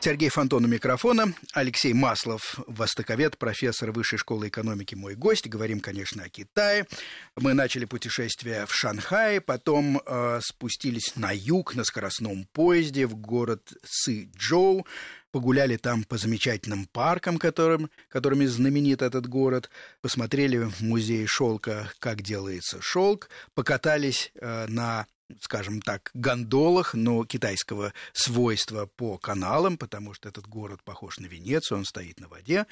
Сергей 0.00 0.28
Фонтон 0.28 0.64
у 0.64 0.68
микрофона, 0.68 1.34
Алексей 1.52 1.92
Маслов, 1.92 2.60
востоковед, 2.68 3.36
профессор 3.36 3.90
Высшей 3.90 4.18
школы 4.18 4.46
экономики, 4.46 4.94
мой 4.94 5.16
гость. 5.16 5.48
Говорим, 5.48 5.80
конечно, 5.80 6.22
о 6.22 6.28
Китае. 6.28 6.86
Мы 7.36 7.52
начали 7.52 7.84
путешествие 7.84 8.64
в 8.66 8.72
Шанхай, 8.72 9.40
потом 9.40 10.00
э, 10.06 10.38
спустились 10.40 11.16
на 11.16 11.32
юг 11.32 11.74
на 11.74 11.82
скоростном 11.82 12.46
поезде 12.52 13.06
в 13.06 13.16
город 13.16 13.72
Сычжоу, 13.84 14.86
погуляли 15.32 15.76
там 15.76 16.04
по 16.04 16.16
замечательным 16.16 16.86
паркам, 16.86 17.36
которым, 17.36 17.90
которыми 18.08 18.46
знаменит 18.46 19.02
этот 19.02 19.26
город, 19.26 19.68
посмотрели 20.00 20.58
в 20.58 20.80
музей 20.80 21.26
шелка, 21.26 21.90
как 21.98 22.22
делается 22.22 22.78
шелк, 22.80 23.28
покатались 23.54 24.30
э, 24.40 24.66
на 24.68 25.06
скажем 25.40 25.82
так, 25.82 26.10
гондолах, 26.14 26.94
но 26.94 27.24
китайского 27.24 27.92
свойства 28.12 28.86
по 28.86 29.18
каналам, 29.18 29.76
потому 29.76 30.14
что 30.14 30.28
этот 30.28 30.46
город 30.46 30.82
похож 30.82 31.18
на 31.18 31.26
Венецию, 31.26 31.78
он 31.78 31.84
стоит 31.84 32.20
на 32.20 32.28
воде. 32.28 32.66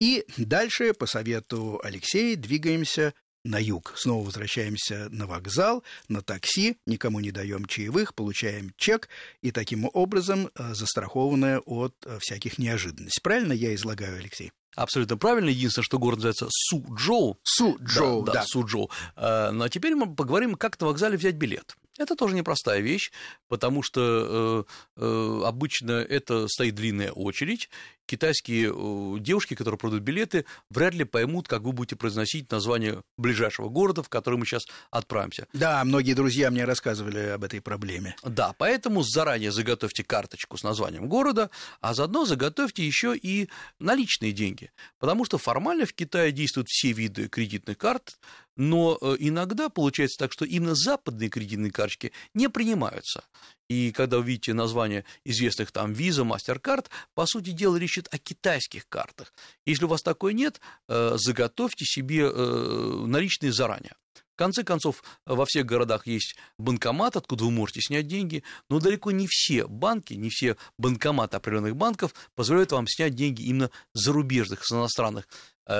И 0.00 0.24
дальше, 0.36 0.94
по 0.94 1.06
совету 1.06 1.80
Алексея, 1.82 2.36
двигаемся 2.36 3.14
на 3.46 3.58
юг. 3.58 3.94
Снова 3.96 4.24
возвращаемся 4.24 5.08
на 5.10 5.26
вокзал, 5.26 5.84
на 6.08 6.20
такси, 6.20 6.76
никому 6.86 7.20
не 7.20 7.30
даем 7.30 7.64
чаевых, 7.66 8.14
получаем 8.14 8.72
чек 8.76 9.08
и 9.40 9.52
таким 9.52 9.88
образом 9.92 10.50
э, 10.54 10.74
застрахованная 10.74 11.60
от 11.60 11.94
э, 12.04 12.18
всяких 12.20 12.58
неожиданностей. 12.58 13.20
Правильно 13.22 13.52
я 13.52 13.74
излагаю, 13.74 14.18
Алексей? 14.18 14.52
Абсолютно 14.74 15.16
правильно. 15.16 15.48
Единственное, 15.48 15.84
что 15.84 15.98
город 15.98 16.18
называется 16.18 16.48
Суджоу. 16.50 17.38
Суджоу, 17.42 18.22
да. 18.24 18.32
Да, 18.32 18.40
да. 18.40 18.46
Суджоу. 18.46 18.90
Э, 19.16 19.50
ну, 19.52 19.64
а 19.64 19.68
теперь 19.68 19.94
мы 19.94 20.14
поговорим, 20.14 20.54
как 20.54 20.78
на 20.80 20.88
вокзале 20.88 21.16
взять 21.16 21.36
билет. 21.36 21.76
Это 21.98 22.14
тоже 22.14 22.34
непростая 22.34 22.80
вещь, 22.80 23.10
потому 23.48 23.82
что 23.82 24.66
э, 24.96 25.02
э, 25.02 25.42
обычно 25.44 25.92
это 25.92 26.46
стоит 26.48 26.74
длинная 26.74 27.12
очередь. 27.12 27.70
Китайские 28.06 28.72
э, 28.72 29.18
девушки, 29.20 29.54
которые 29.54 29.78
продают 29.78 30.04
билеты, 30.04 30.44
вряд 30.70 30.94
ли 30.94 31.04
поймут, 31.04 31.48
как 31.48 31.62
вы 31.62 31.72
будете 31.72 31.96
произносить 31.96 32.50
название 32.50 33.02
ближайшего 33.16 33.68
города, 33.68 34.02
в 34.02 34.08
который 34.08 34.38
мы 34.38 34.46
сейчас 34.46 34.66
отправимся. 34.90 35.46
Да, 35.52 35.82
многие 35.84 36.12
друзья 36.14 36.50
мне 36.50 36.64
рассказывали 36.64 37.18
об 37.18 37.42
этой 37.42 37.60
проблеме. 37.60 38.14
Да, 38.22 38.54
поэтому 38.58 39.02
заранее 39.02 39.50
заготовьте 39.50 40.04
карточку 40.04 40.56
с 40.56 40.62
названием 40.62 41.08
города, 41.08 41.50
а 41.80 41.94
заодно 41.94 42.26
заготовьте 42.26 42.86
еще 42.86 43.16
и 43.16 43.48
наличные 43.78 44.32
деньги, 44.32 44.70
потому 44.98 45.24
что 45.24 45.38
формально 45.38 45.86
в 45.86 45.94
Китае 45.94 46.30
действуют 46.30 46.68
все 46.68 46.92
виды 46.92 47.28
кредитных 47.28 47.78
карт, 47.78 48.18
но 48.56 48.98
э, 49.00 49.16
иногда 49.18 49.68
получается 49.68 50.18
так, 50.18 50.32
что 50.32 50.44
именно 50.44 50.74
западные 50.74 51.28
кредитные 51.28 51.70
карточки 51.70 52.12
не 52.34 52.48
принимаются. 52.48 53.24
И 53.68 53.92
когда 53.92 54.18
вы 54.18 54.24
видите 54.24 54.54
название 54.54 55.04
известных 55.24 55.72
там 55.72 55.92
Visa, 55.92 56.24
MasterCard, 56.24 56.86
по 57.14 57.26
сути 57.26 57.50
дела 57.50 57.76
речь 57.76 57.98
идет 57.98 58.08
о 58.12 58.18
китайских 58.18 58.88
картах. 58.88 59.32
Если 59.64 59.84
у 59.84 59.88
вас 59.88 60.02
такой 60.02 60.34
нет, 60.34 60.60
э, 60.88 61.16
заготовьте 61.16 61.84
себе 61.84 62.30
э, 62.30 63.04
наличные 63.06 63.52
заранее. 63.52 63.94
В 64.36 64.38
конце 64.38 64.64
концов, 64.64 65.02
во 65.24 65.46
всех 65.46 65.64
городах 65.64 66.06
есть 66.06 66.36
банкомат, 66.58 67.16
откуда 67.16 67.44
вы 67.44 67.50
можете 67.50 67.80
снять 67.80 68.06
деньги, 68.06 68.42
но 68.68 68.80
далеко 68.80 69.10
не 69.10 69.26
все 69.26 69.66
банки, 69.66 70.12
не 70.12 70.28
все 70.28 70.58
банкоматы 70.76 71.38
определенных 71.38 71.74
банков 71.74 72.14
позволяют 72.34 72.70
вам 72.72 72.86
снять 72.86 73.14
деньги 73.14 73.40
именно 73.44 73.70
зарубежных, 73.94 74.62
с 74.62 74.72
иностранных 74.72 75.26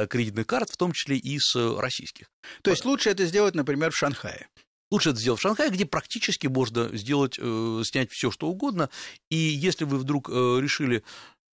кредитных 0.08 0.46
карт, 0.46 0.70
в 0.70 0.76
том 0.76 0.92
числе 0.92 1.16
и 1.16 1.38
с 1.38 1.54
российских. 1.78 2.30
То 2.62 2.70
есть 2.70 2.84
лучше 2.84 3.10
это 3.10 3.24
сделать, 3.26 3.54
например, 3.54 3.90
в 3.90 3.96
Шанхае? 3.96 4.48
Лучше 4.90 5.10
это 5.10 5.18
сделать 5.18 5.40
в 5.40 5.42
Шанхае, 5.42 5.70
где 5.70 5.84
практически 5.84 6.46
можно 6.46 6.96
сделать, 6.96 7.38
э, 7.38 7.82
снять 7.84 8.10
все 8.12 8.30
что 8.30 8.48
угодно. 8.48 8.88
И 9.30 9.36
если 9.36 9.84
вы 9.84 9.98
вдруг 9.98 10.28
э, 10.28 10.32
решили 10.60 11.02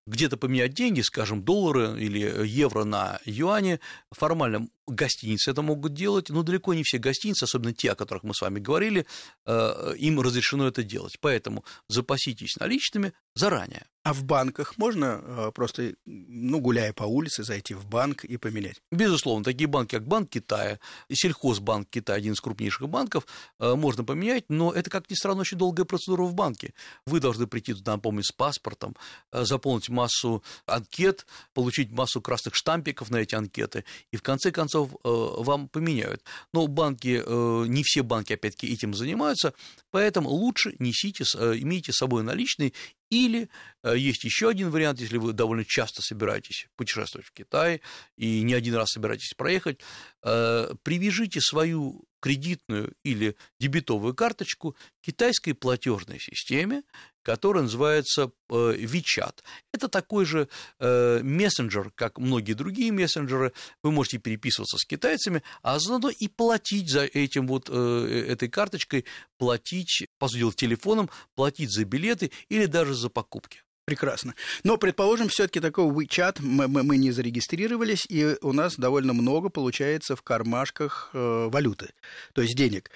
где-то 0.05 0.37
поменять 0.37 0.73
деньги, 0.73 1.01
скажем, 1.01 1.43
доллары 1.43 1.99
или 1.99 2.45
евро 2.45 2.83
на 2.83 3.19
юани, 3.25 3.79
формально 4.11 4.67
гостиницы 4.87 5.51
это 5.51 5.61
могут 5.61 5.93
делать, 5.93 6.29
но 6.29 6.43
далеко 6.43 6.73
не 6.73 6.83
все 6.83 6.97
гостиницы, 6.97 7.43
особенно 7.43 7.73
те, 7.73 7.91
о 7.91 7.95
которых 7.95 8.23
мы 8.23 8.33
с 8.33 8.41
вами 8.41 8.59
говорили, 8.59 9.05
э, 9.45 9.95
им 9.97 10.19
разрешено 10.19 10.67
это 10.67 10.83
делать. 10.83 11.17
Поэтому 11.19 11.63
запаситесь 11.87 12.57
наличными 12.57 13.13
заранее. 13.35 13.85
А 14.03 14.13
в 14.13 14.23
банках 14.23 14.77
можно 14.77 15.21
э, 15.23 15.51
просто, 15.53 15.93
ну, 16.05 16.59
гуляя 16.59 16.91
по 16.91 17.03
улице, 17.03 17.43
зайти 17.43 17.73
в 17.73 17.85
банк 17.85 18.25
и 18.25 18.35
поменять? 18.35 18.81
Безусловно, 18.91 19.45
такие 19.45 19.67
банки, 19.67 19.91
как 19.91 20.07
Банк 20.07 20.29
Китая, 20.29 20.79
Сельхозбанк 21.11 21.89
Китая, 21.89 22.17
один 22.17 22.33
из 22.33 22.41
крупнейших 22.41 22.89
банков, 22.89 23.25
э, 23.59 23.75
можно 23.75 24.03
поменять, 24.03 24.45
но 24.49 24.73
это, 24.73 24.89
как 24.89 25.09
ни 25.09 25.15
странно, 25.15 25.41
очень 25.41 25.57
долгая 25.57 25.85
процедура 25.85 26.23
в 26.23 26.33
банке. 26.33 26.73
Вы 27.05 27.21
должны 27.21 27.47
прийти 27.47 27.73
туда, 27.73 27.93
напомню, 27.93 28.23
с 28.23 28.31
паспортом, 28.31 28.95
заполнить 29.31 29.87
массу 29.87 30.43
анкет, 30.65 31.25
получить 31.53 31.91
массу 31.91 32.21
красных 32.21 32.55
штампиков 32.55 33.09
на 33.09 33.17
эти 33.17 33.35
анкеты, 33.35 33.85
и 34.11 34.17
в 34.17 34.21
конце 34.21 34.51
концов 34.51 34.72
вам 34.73 35.67
поменяют. 35.69 36.23
Но 36.53 36.67
банки, 36.67 37.23
не 37.67 37.83
все 37.83 38.03
банки, 38.03 38.33
опять-таки, 38.33 38.73
этим 38.73 38.93
занимаются, 38.93 39.53
поэтому 39.91 40.29
лучше 40.29 40.75
несите, 40.79 41.23
имейте 41.23 41.91
с 41.91 41.97
собой 41.97 42.23
наличные 42.23 42.73
или 43.09 43.49
э, 43.83 43.95
есть 43.97 44.23
еще 44.23 44.49
один 44.49 44.71
вариант, 44.71 44.99
если 44.99 45.17
вы 45.17 45.33
довольно 45.33 45.65
часто 45.65 46.01
собираетесь 46.01 46.67
путешествовать 46.75 47.27
в 47.27 47.31
Китай 47.31 47.81
и 48.17 48.41
не 48.41 48.53
один 48.53 48.73
раз 48.75 48.89
собираетесь 48.91 49.33
проехать, 49.35 49.79
э, 50.23 50.73
привяжите 50.81 51.39
свою 51.39 52.05
кредитную 52.19 52.93
или 53.03 53.35
дебетовую 53.59 54.15
карточку 54.15 54.77
китайской 55.01 55.51
платежной 55.51 56.19
системе, 56.19 56.83
которая 57.21 57.63
называется 57.63 58.31
э, 58.49 58.53
WeChat. 58.53 59.39
Это 59.73 59.89
такой 59.89 60.25
же 60.25 60.47
мессенджер, 60.79 61.91
как 61.95 62.17
многие 62.17 62.53
другие 62.53 62.93
мессенджеры. 62.93 63.51
Вы 63.81 63.91
можете 63.91 64.19
переписываться 64.19 64.77
с 64.77 64.85
китайцами, 64.85 65.43
а 65.61 65.79
заодно 65.79 66.09
и 66.09 66.27
платить 66.29 66.89
за 66.89 67.03
этим 67.03 67.47
вот 67.47 67.69
этой 67.69 68.47
карточкой, 68.47 69.05
платить, 69.37 70.07
по 70.17 70.29
сути 70.29 70.39
дела, 70.39 70.53
телефоном, 70.53 71.09
платить 71.35 71.73
за 71.73 71.83
билеты 71.83 72.31
или 72.47 72.65
даже 72.65 72.93
за 73.03 73.09
покупки. 73.09 73.61
Прекрасно. 73.85 74.33
Но, 74.63 74.77
предположим, 74.77 75.27
все-таки 75.27 75.59
такого 75.59 75.91
WeChat 75.91 76.37
мы, 76.39 76.67
мы, 76.67 76.83
мы 76.83 76.97
не 76.97 77.11
зарегистрировались, 77.11 78.05
и 78.09 78.37
у 78.41 78.53
нас 78.53 78.75
довольно 78.77 79.13
много 79.13 79.49
получается 79.49 80.15
в 80.15 80.21
кармашках 80.21 81.09
э, 81.13 81.49
валюты, 81.51 81.93
то 82.33 82.41
есть 82.41 82.55
денег. 82.55 82.89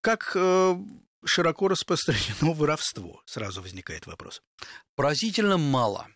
Как 0.00 0.32
э, 0.36 0.76
широко 1.24 1.68
распространено 1.68 2.52
воровство? 2.54 3.22
Сразу 3.26 3.60
возникает 3.60 4.06
вопрос. 4.06 4.40
Поразительно 4.94 5.58
мало. 5.58 6.06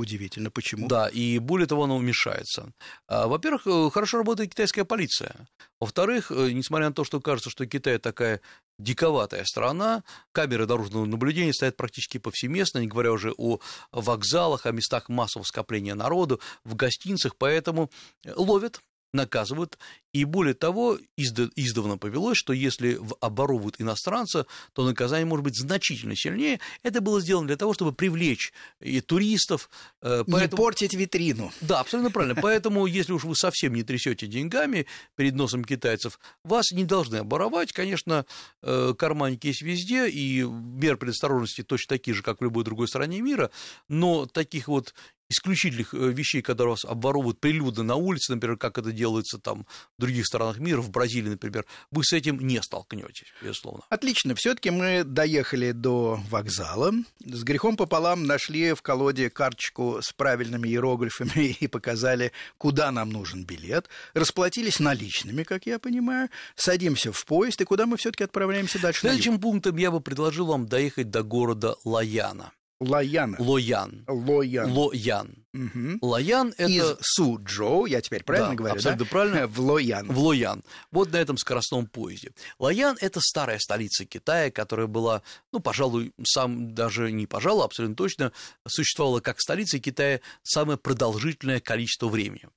Удивительно, 0.00 0.50
почему? 0.50 0.88
Да, 0.88 1.08
и 1.08 1.38
более 1.38 1.66
того, 1.66 1.84
оно 1.84 1.96
уменьшается. 1.96 2.72
А, 3.06 3.26
во-первых, 3.26 3.66
э, 3.66 3.90
хорошо 3.92 4.16
работает 4.16 4.48
китайская 4.50 4.86
полиция. 4.86 5.46
Во-вторых, 5.78 6.32
э, 6.32 6.52
несмотря 6.52 6.88
на 6.88 6.94
то, 6.94 7.04
что 7.04 7.20
кажется, 7.20 7.50
что 7.50 7.66
Китай 7.66 7.98
такая 7.98 8.40
диковатая 8.78 9.44
страна, 9.44 10.02
камеры 10.32 10.64
дорожного 10.64 11.04
наблюдения 11.04 11.52
стоят 11.52 11.76
практически 11.76 12.16
повсеместно, 12.16 12.78
не 12.78 12.86
говоря 12.86 13.12
уже 13.12 13.34
о 13.36 13.60
вокзалах, 13.92 14.64
о 14.64 14.72
местах 14.72 15.10
массового 15.10 15.44
скопления 15.44 15.94
народу, 15.94 16.40
в 16.64 16.76
гостиницах, 16.76 17.36
поэтому 17.36 17.90
ловят 18.24 18.80
наказывают. 19.12 19.78
И 20.12 20.24
более 20.24 20.54
того, 20.54 20.98
издавна 21.16 21.96
повелось, 21.96 22.36
что 22.36 22.52
если 22.52 22.98
оборовывают 23.20 23.80
иностранца, 23.80 24.46
то 24.72 24.84
наказание 24.84 25.24
может 25.24 25.44
быть 25.44 25.56
значительно 25.56 26.16
сильнее. 26.16 26.58
Это 26.82 27.00
было 27.00 27.20
сделано 27.20 27.46
для 27.46 27.56
того, 27.56 27.74
чтобы 27.74 27.92
привлечь 27.92 28.52
и 28.80 29.00
туристов. 29.00 29.70
Э, 30.02 30.24
поэтому... 30.26 30.62
Не 30.62 30.64
портить 30.64 30.94
витрину. 30.94 31.52
Да, 31.60 31.80
абсолютно 31.80 32.10
правильно. 32.10 32.40
Поэтому, 32.40 32.86
если 32.86 33.12
уж 33.12 33.22
вы 33.22 33.36
совсем 33.36 33.74
не 33.74 33.84
трясете 33.84 34.26
деньгами 34.26 34.86
перед 35.14 35.34
носом 35.34 35.64
китайцев, 35.64 36.18
вас 36.42 36.72
не 36.72 36.84
должны 36.84 37.16
оборовать. 37.16 37.72
Конечно, 37.72 38.26
э, 38.62 38.94
карманники 38.98 39.48
есть 39.48 39.62
везде, 39.62 40.08
и 40.08 40.42
меры 40.42 40.96
предосторожности 40.96 41.62
точно 41.62 41.96
такие 41.96 42.14
же, 42.14 42.22
как 42.22 42.40
в 42.40 42.44
любой 42.44 42.64
другой 42.64 42.88
стране 42.88 43.20
мира, 43.20 43.50
но 43.88 44.26
таких 44.26 44.66
вот 44.66 44.92
исключительных 45.30 45.94
э, 45.94 46.10
вещей, 46.10 46.42
которые 46.42 46.72
вас 46.72 46.84
обворовывают 46.84 47.40
прилюдно 47.40 47.82
на 47.82 47.94
улице, 47.94 48.34
например, 48.34 48.56
как 48.58 48.76
это 48.76 48.92
делается 48.92 49.38
там 49.38 49.66
в 49.96 50.00
других 50.00 50.26
странах 50.26 50.58
мира, 50.58 50.80
в 50.80 50.90
Бразилии, 50.90 51.30
например, 51.30 51.64
вы 51.90 52.04
с 52.04 52.12
этим 52.12 52.38
не 52.40 52.60
столкнетесь, 52.60 53.28
безусловно. 53.40 53.84
Отлично. 53.88 54.34
Все-таки 54.34 54.70
мы 54.70 55.04
доехали 55.04 55.72
до 55.72 56.20
вокзала. 56.28 56.92
С 57.24 57.44
грехом 57.44 57.76
пополам 57.76 58.24
нашли 58.24 58.74
в 58.74 58.82
колоде 58.82 59.30
карточку 59.30 60.00
с 60.02 60.12
правильными 60.12 60.68
иероглифами 60.68 61.56
и 61.60 61.66
показали, 61.68 62.32
куда 62.58 62.90
нам 62.90 63.10
нужен 63.10 63.44
билет. 63.44 63.88
Расплатились 64.14 64.80
наличными, 64.80 65.44
как 65.44 65.66
я 65.66 65.78
понимаю. 65.78 66.28
Садимся 66.56 67.12
в 67.12 67.24
поезд, 67.24 67.60
и 67.60 67.64
куда 67.64 67.86
мы 67.86 67.96
все-таки 67.96 68.24
отправляемся 68.24 68.80
дальше? 68.80 69.00
Следующим 69.00 69.38
пунктом 69.38 69.76
я 69.76 69.90
бы 69.92 70.00
предложил 70.00 70.46
вам 70.46 70.66
доехать 70.66 71.10
до 71.10 71.22
города 71.22 71.76
Лаяна. 71.84 72.52
Лояна. 72.80 73.36
Лоян. 73.38 74.04
Лоян. 74.08 74.72
Лоян. 74.72 75.34
Угу. 75.52 75.98
Лоян 76.00 76.54
это... 76.56 76.70
Из 76.70 76.96
Суджоу, 77.00 77.84
я 77.84 78.00
теперь 78.00 78.24
правильно 78.24 78.50
да, 78.50 78.54
говорю, 78.54 78.74
абсолютно 78.76 79.04
да? 79.04 79.10
правильно. 79.10 79.46
В 79.48 79.60
Лоян. 79.60 80.06
В 80.06 80.18
Лоян. 80.18 80.64
Вот 80.90 81.12
на 81.12 81.18
этом 81.18 81.36
скоростном 81.36 81.86
поезде. 81.86 82.32
Лоян– 82.58 82.96
это 83.00 83.20
старая 83.20 83.58
столица 83.58 84.06
Китая, 84.06 84.50
которая 84.50 84.86
была, 84.86 85.22
ну, 85.52 85.60
пожалуй, 85.60 86.14
сам 86.24 86.74
даже 86.74 87.12
не 87.12 87.26
пожалуй, 87.26 87.64
абсолютно 87.66 87.96
точно, 87.96 88.32
существовала 88.66 89.20
как 89.20 89.40
столица 89.40 89.78
Китая 89.78 90.20
самое 90.42 90.78
продолжительное 90.78 91.60
количество 91.60 92.08
времени. 92.08 92.48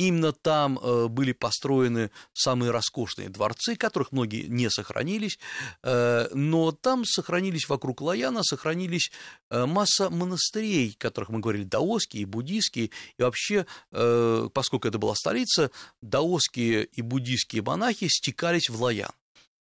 Именно 0.00 0.32
там 0.32 0.78
э, 0.78 1.08
были 1.08 1.32
построены 1.32 2.10
самые 2.32 2.70
роскошные 2.70 3.28
дворцы, 3.28 3.76
которых 3.76 4.12
многие 4.12 4.46
не 4.46 4.70
сохранились, 4.70 5.38
э, 5.82 6.26
но 6.32 6.72
там 6.72 7.04
сохранились 7.04 7.68
вокруг 7.68 8.00
Лаяна, 8.00 8.42
сохранились 8.42 9.12
э, 9.50 9.66
масса 9.66 10.08
монастырей, 10.08 10.96
которых 10.98 11.28
мы 11.28 11.40
говорили, 11.40 11.64
даосские, 11.64 12.24
буддийские, 12.24 12.86
и 13.18 13.22
вообще, 13.22 13.66
поскольку 13.90 14.88
это 14.88 14.96
была 14.96 15.14
столица, 15.14 15.70
даосские 16.00 16.86
и 16.86 17.02
буддийские 17.02 17.60
монахи 17.60 18.08
стекались 18.08 18.70
в 18.70 18.80
Лаян. 18.80 19.12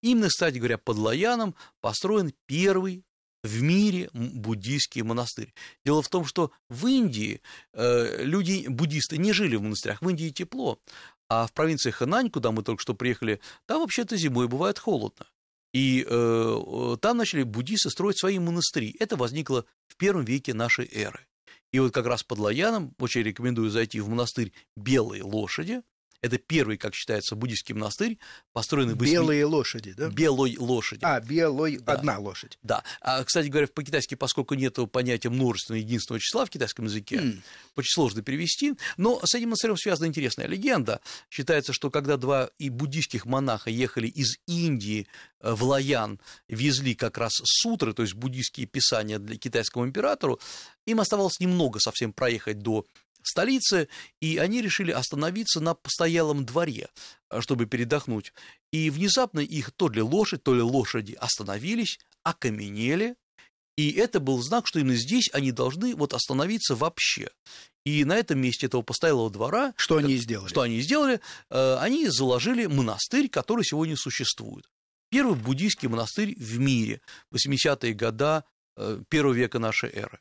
Именно, 0.02 0.28
кстати 0.28 0.58
говоря, 0.58 0.78
под 0.78 0.98
Лаяном 0.98 1.56
построен 1.80 2.32
первый 2.46 3.02
в 3.42 3.62
мире 3.62 4.10
буддийский 4.12 5.02
монастырь. 5.02 5.54
Дело 5.84 6.02
в 6.02 6.08
том, 6.08 6.24
что 6.24 6.50
в 6.68 6.86
Индии 6.86 7.40
э, 7.72 8.24
люди, 8.24 8.66
буддисты, 8.68 9.18
не 9.18 9.32
жили 9.32 9.56
в 9.56 9.62
монастырях, 9.62 10.02
в 10.02 10.08
Индии 10.08 10.30
тепло, 10.30 10.78
а 11.28 11.46
в 11.46 11.52
провинции 11.52 11.90
Хэнань, 11.90 12.30
куда 12.30 12.50
мы 12.52 12.62
только 12.62 12.82
что 12.82 12.94
приехали, 12.94 13.40
там 13.66 13.80
вообще-то 13.80 14.16
зимой 14.16 14.48
бывает 14.48 14.78
холодно. 14.78 15.26
И 15.74 16.04
э, 16.08 16.96
там 17.00 17.18
начали 17.18 17.42
буддисты 17.42 17.90
строить 17.90 18.18
свои 18.18 18.38
монастыри. 18.38 18.96
Это 18.98 19.16
возникло 19.16 19.66
в 19.86 19.96
первом 19.96 20.24
веке 20.24 20.54
нашей 20.54 20.88
эры. 20.90 21.26
И 21.72 21.78
вот 21.78 21.92
как 21.92 22.06
раз 22.06 22.22
под 22.22 22.38
Лаяном 22.38 22.94
очень 22.98 23.22
рекомендую 23.22 23.70
зайти 23.70 24.00
в 24.00 24.08
монастырь 24.08 24.52
Белой 24.76 25.20
Лошади, 25.20 25.82
это 26.20 26.38
первый, 26.38 26.78
как 26.78 26.94
считается, 26.94 27.36
буддийский 27.36 27.74
монастырь, 27.74 28.18
построенный 28.52 28.94
в 28.94 28.98
8... 28.98 29.12
Белые 29.12 29.44
лошади, 29.44 29.92
да? 29.92 30.08
Белой 30.08 30.56
лошади. 30.58 31.04
А, 31.04 31.20
белой 31.20 31.78
да. 31.78 31.92
одна 31.92 32.18
лошадь. 32.18 32.58
Да. 32.62 32.82
А, 33.00 33.22
кстати 33.24 33.46
говоря, 33.46 33.68
по-китайски, 33.68 34.14
поскольку 34.14 34.54
нет 34.54 34.78
понятия 34.92 35.30
множественного 35.30 35.80
единственного 35.80 36.20
числа 36.20 36.44
в 36.44 36.50
китайском 36.50 36.86
языке, 36.86 37.16
mm. 37.16 37.40
очень 37.76 37.92
сложно 37.92 38.22
перевести, 38.22 38.74
но 38.96 39.20
с 39.24 39.34
этим 39.34 39.48
монастырем 39.48 39.76
связана 39.76 40.06
интересная 40.06 40.46
легенда. 40.46 41.00
Считается, 41.30 41.72
что 41.72 41.90
когда 41.90 42.16
два 42.16 42.50
и 42.58 42.68
буддийских 42.68 43.24
монаха 43.24 43.70
ехали 43.70 44.08
из 44.08 44.38
Индии 44.46 45.06
э, 45.40 45.52
в 45.52 45.62
Лаян, 45.64 46.20
везли 46.48 46.94
как 46.94 47.18
раз 47.18 47.32
сутры, 47.44 47.92
то 47.92 48.02
есть 48.02 48.14
буддийские 48.14 48.66
писания 48.66 49.18
для 49.18 49.36
китайскому 49.36 49.86
императору, 49.86 50.40
им 50.84 51.00
оставалось 51.00 51.38
немного 51.38 51.78
совсем 51.80 52.12
проехать 52.12 52.58
до 52.58 52.84
столице, 53.28 53.88
и 54.20 54.38
они 54.38 54.62
решили 54.62 54.90
остановиться 54.90 55.60
на 55.60 55.74
постоялом 55.74 56.44
дворе, 56.44 56.88
э, 57.30 57.40
чтобы 57.40 57.66
передохнуть. 57.66 58.32
И 58.72 58.90
внезапно 58.90 59.40
их 59.40 59.70
то 59.72 59.88
ли 59.88 60.02
лошадь, 60.02 60.42
то 60.42 60.54
ли 60.54 60.62
лошади 60.62 61.12
остановились, 61.12 61.98
окаменели, 62.22 63.16
и 63.78 63.92
это 63.92 64.18
был 64.18 64.42
знак, 64.42 64.66
что 64.66 64.80
именно 64.80 64.96
здесь 64.96 65.30
они 65.32 65.52
должны 65.52 65.94
вот 65.94 66.12
остановиться 66.12 66.74
вообще. 66.74 67.30
И 67.86 68.04
на 68.04 68.16
этом 68.16 68.40
месте 68.40 68.66
этого 68.66 68.82
постоялого 68.82 69.30
двора... 69.30 69.72
Что 69.76 69.98
они 69.98 70.16
сделали? 70.16 70.48
Что 70.48 70.62
они 70.62 70.80
сделали? 70.80 71.20
Э, 71.48 71.76
они 71.76 72.08
заложили 72.08 72.66
монастырь, 72.66 73.28
который 73.28 73.64
сегодня 73.64 73.96
существует. 73.96 74.68
Первый 75.10 75.36
буддийский 75.36 75.86
монастырь 75.86 76.34
в 76.36 76.58
мире, 76.58 77.00
80-е 77.32 77.94
года 77.94 78.44
э, 78.76 79.00
первого 79.08 79.32
века 79.32 79.60
нашей 79.60 79.90
эры. 79.90 80.18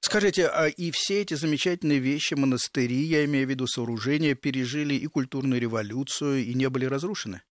Скажите, 0.00 0.46
а 0.46 0.66
и 0.66 0.90
все 0.92 1.22
эти 1.22 1.34
замечательные 1.34 1.98
вещи, 1.98 2.34
монастыри, 2.34 3.02
я 3.04 3.24
имею 3.24 3.46
в 3.46 3.50
виду 3.50 3.66
сооружения, 3.66 4.34
пережили 4.34 4.94
и 4.94 5.06
культурную 5.06 5.60
революцию, 5.60 6.44
и 6.44 6.54
не 6.54 6.68
были 6.68 6.86
разрушены? 6.86 7.42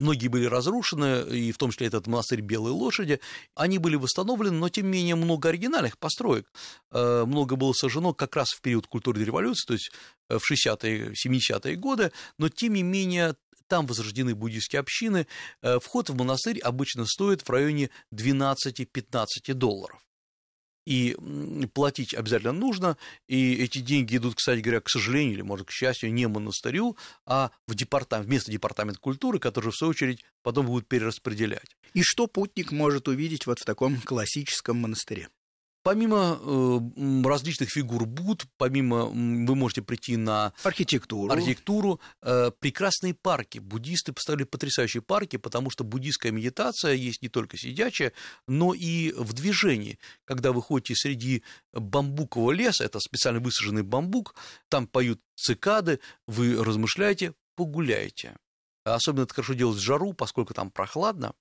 Многие 0.00 0.28
были 0.28 0.44
разрушены, 0.44 1.24
и 1.28 1.50
в 1.50 1.58
том 1.58 1.72
числе 1.72 1.88
этот 1.88 2.06
монастырь 2.06 2.40
Белой 2.40 2.70
Лошади. 2.70 3.20
Они 3.56 3.78
были 3.78 3.96
восстановлены, 3.96 4.56
но 4.56 4.68
тем 4.68 4.86
не 4.86 4.98
менее 4.98 5.16
много 5.16 5.48
оригинальных 5.48 5.98
построек. 5.98 6.50
Э, 6.92 7.24
много 7.26 7.56
было 7.56 7.72
сожжено 7.72 8.14
как 8.14 8.36
раз 8.36 8.50
в 8.50 8.60
период 8.60 8.86
культурной 8.86 9.24
революции, 9.24 9.66
то 9.66 9.72
есть 9.74 9.90
в 10.28 10.52
60-е, 10.52 11.14
70-е 11.14 11.74
годы, 11.76 12.12
но 12.38 12.48
тем 12.48 12.74
не 12.74 12.84
менее 12.84 13.34
там 13.66 13.86
возрождены 13.86 14.34
буддийские 14.34 14.80
общины. 14.80 15.26
Вход 15.62 16.08
в 16.08 16.16
монастырь 16.16 16.58
обычно 16.60 17.04
стоит 17.04 17.42
в 17.42 17.50
районе 17.50 17.90
12-15 18.14 19.26
долларов 19.52 20.00
и 20.88 21.14
платить 21.74 22.14
обязательно 22.14 22.52
нужно, 22.52 22.96
и 23.26 23.56
эти 23.62 23.80
деньги 23.80 24.16
идут, 24.16 24.36
кстати 24.36 24.60
говоря, 24.60 24.80
к 24.80 24.88
сожалению 24.88 25.34
или, 25.34 25.42
может, 25.42 25.68
к 25.68 25.70
счастью, 25.70 26.12
не 26.14 26.26
монастырю, 26.26 26.96
а 27.26 27.50
в 27.66 27.74
департамент, 27.74 28.26
вместо 28.26 28.50
департамента 28.50 28.98
культуры, 28.98 29.38
который, 29.38 29.70
в 29.70 29.76
свою 29.76 29.90
очередь, 29.90 30.24
потом 30.42 30.64
будут 30.64 30.88
перераспределять. 30.88 31.76
И 31.92 32.02
что 32.02 32.26
путник 32.26 32.72
может 32.72 33.06
увидеть 33.06 33.46
вот 33.46 33.58
в 33.58 33.64
таком 33.66 34.00
классическом 34.00 34.78
монастыре? 34.78 35.28
Помимо 35.88 36.38
э, 36.38 37.26
различных 37.26 37.70
фигур 37.70 38.04
Буд, 38.04 38.44
помимо 38.58 39.06
вы 39.06 39.54
можете 39.54 39.80
прийти 39.80 40.18
на 40.18 40.52
архитектуру, 40.62 41.32
архитектуру 41.32 41.98
э, 42.20 42.50
прекрасные 42.60 43.14
парки. 43.14 43.58
Буддисты 43.58 44.12
поставили 44.12 44.44
потрясающие 44.44 45.00
парки, 45.00 45.38
потому 45.38 45.70
что 45.70 45.84
буддийская 45.84 46.30
медитация 46.30 46.92
есть 46.92 47.22
не 47.22 47.30
только 47.30 47.56
сидячая, 47.56 48.12
но 48.46 48.74
и 48.74 49.12
в 49.12 49.32
движении. 49.32 49.98
Когда 50.26 50.52
вы 50.52 50.60
ходите 50.60 50.94
среди 50.94 51.42
бамбукового 51.72 52.52
леса, 52.52 52.84
это 52.84 53.00
специально 53.00 53.40
высаженный 53.40 53.82
бамбук, 53.82 54.34
там 54.68 54.86
поют 54.86 55.22
цикады, 55.36 56.00
вы 56.26 56.62
размышляете, 56.62 57.32
погуляете. 57.56 58.36
Особенно 58.84 59.22
это 59.22 59.32
хорошо 59.32 59.54
делать 59.54 59.78
в 59.78 59.82
жару, 59.82 60.12
поскольку 60.12 60.52
там 60.52 60.70
прохладно. 60.70 61.32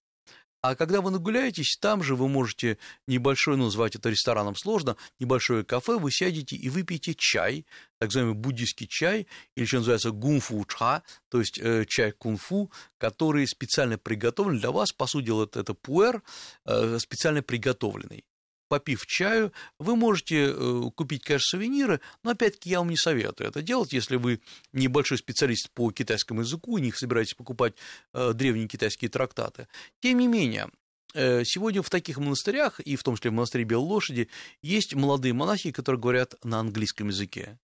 А 0.68 0.76
когда 0.76 1.00
вы 1.00 1.12
нагуляетесь, 1.12 1.78
там 1.80 2.04
же 2.04 2.14
вы 2.18 2.28
можете 2.28 2.78
небольшой, 3.08 3.56
ну, 3.56 3.66
назвать 3.66 3.96
это 3.96 4.10
рестораном 4.10 4.54
сложно, 4.58 4.98
небольшое 5.18 5.64
кафе, 5.64 5.98
вы 5.98 6.12
сядете 6.12 6.58
и 6.58 6.68
выпьете 6.68 7.16
чай, 7.16 7.66
так 8.00 8.10
называемый 8.10 8.36
буддийский 8.36 8.86
чай, 8.86 9.28
или 9.56 9.64
что 9.64 9.78
называется 9.78 10.12
гунфу 10.12 10.66
ча, 10.66 11.04
то 11.30 11.40
есть 11.40 11.58
э, 11.58 11.86
чай 11.88 12.12
кунфу, 12.12 12.70
который 12.98 13.48
специально 13.48 13.98
приготовлен 13.98 14.60
для 14.60 14.72
вас, 14.72 14.92
по 14.92 15.08
сути 15.08 15.28
дела, 15.28 15.46
это, 15.46 15.62
это 15.62 15.74
пуэр, 15.74 16.22
э, 16.66 17.00
специально 17.00 17.42
приготовленный 17.42 18.26
попив 18.68 19.06
чаю, 19.06 19.52
вы 19.80 19.96
можете 19.96 20.50
э, 20.50 20.82
купить, 20.96 21.24
конечно, 21.24 21.58
сувениры, 21.58 22.02
но 22.24 22.32
опять-таки 22.32 22.70
я 22.70 22.80
вам 22.80 22.90
не 22.90 22.98
советую 22.98 23.50
это 23.50 23.62
делать, 23.62 23.94
если 23.94 24.16
вы 24.16 24.42
небольшой 24.74 25.18
специалист 25.18 25.70
по 25.72 25.92
китайскому 25.92 26.42
языку 26.42 26.78
и 26.78 26.82
не 26.82 26.92
собираетесь 26.92 27.34
покупать 27.34 27.74
э, 28.14 28.34
древние 28.34 28.68
китайские 28.68 29.10
трактаты. 29.10 29.68
Тем 30.02 30.20
не 30.20 30.28
менее, 30.28 30.70
э, 31.14 31.44
Сегодня 31.46 31.82
в 31.82 31.90
таких 31.90 32.18
монастырях, 32.18 32.80
и 32.80 32.96
в 32.96 33.04
том 33.04 33.16
числе 33.16 33.32
в 33.32 33.34
монастыре 33.34 33.64
Белой 33.64 33.88
Лошади, 33.88 34.30
есть 34.62 34.94
молодые 34.94 35.34
монахи, 35.34 35.72
которые 35.72 36.02
говорят 36.02 36.36
на 36.44 36.60
английском 36.60 37.08
языке. 37.08 37.60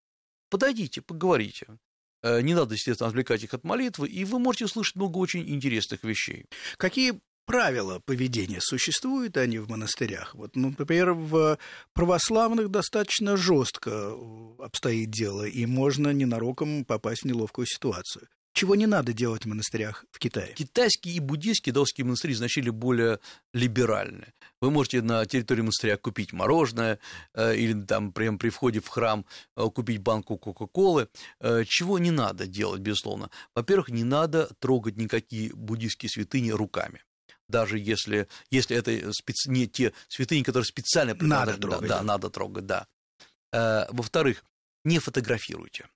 Подойдите, 0.50 1.02
поговорите. 1.02 1.66
Не 2.22 2.54
надо, 2.54 2.74
естественно, 2.74 3.08
отвлекать 3.08 3.42
их 3.42 3.52
от 3.52 3.64
молитвы, 3.64 4.08
и 4.08 4.24
вы 4.24 4.38
можете 4.38 4.64
услышать 4.64 4.96
много 4.96 5.18
очень 5.18 5.46
интересных 5.46 6.04
вещей. 6.04 6.46
Какие 6.78 7.20
правила 7.46 8.00
поведения 8.04 8.60
существуют 8.60 9.36
они 9.36 9.58
в 9.58 9.68
монастырях. 9.68 10.34
Вот, 10.34 10.56
ну, 10.56 10.74
например, 10.76 11.12
в 11.12 11.58
православных 11.92 12.70
достаточно 12.70 13.36
жестко 13.36 14.12
обстоит 14.58 15.10
дело, 15.10 15.44
и 15.44 15.66
можно 15.66 16.12
ненароком 16.12 16.84
попасть 16.84 17.22
в 17.22 17.26
неловкую 17.26 17.66
ситуацию. 17.66 18.28
Чего 18.54 18.76
не 18.76 18.86
надо 18.86 19.12
делать 19.12 19.44
в 19.44 19.48
монастырях 19.48 20.04
в 20.12 20.20
Китае? 20.20 20.54
Китайские 20.54 21.16
и 21.16 21.18
буддийские 21.18 21.72
даосские 21.72 22.04
монастыри 22.04 22.34
значительно 22.34 22.72
более 22.72 23.18
либеральны. 23.52 24.32
Вы 24.60 24.70
можете 24.70 25.02
на 25.02 25.26
территории 25.26 25.62
монастыря 25.62 25.96
купить 25.96 26.32
мороженое 26.32 27.00
э, 27.34 27.56
или 27.56 27.72
там 27.82 28.12
прямо 28.12 28.38
при 28.38 28.50
входе 28.50 28.78
в 28.78 28.86
храм 28.86 29.26
э, 29.56 29.64
купить 29.74 29.98
банку 29.98 30.38
Кока-Колы. 30.38 31.08
Э, 31.40 31.64
чего 31.66 31.98
не 31.98 32.12
надо 32.12 32.46
делать, 32.46 32.80
безусловно? 32.80 33.28
Во-первых, 33.56 33.88
не 33.88 34.04
надо 34.04 34.48
трогать 34.60 34.96
никакие 34.96 35.52
буддийские 35.52 36.08
святыни 36.08 36.50
руками 36.50 37.02
даже 37.48 37.78
если, 37.78 38.28
если 38.50 38.76
это 38.76 39.12
специ... 39.12 39.50
не 39.50 39.66
те 39.66 39.92
святыни, 40.08 40.42
которые 40.42 40.66
специально... 40.66 41.14
Надо 41.14 41.56
трогать. 41.56 41.88
Да, 41.88 41.98
да, 41.98 42.02
надо 42.02 42.30
трогать, 42.30 42.66
да. 42.66 42.86
Э, 43.52 43.86
во-вторых, 43.90 44.44
не 44.84 44.98
фотографируйте. 44.98 45.88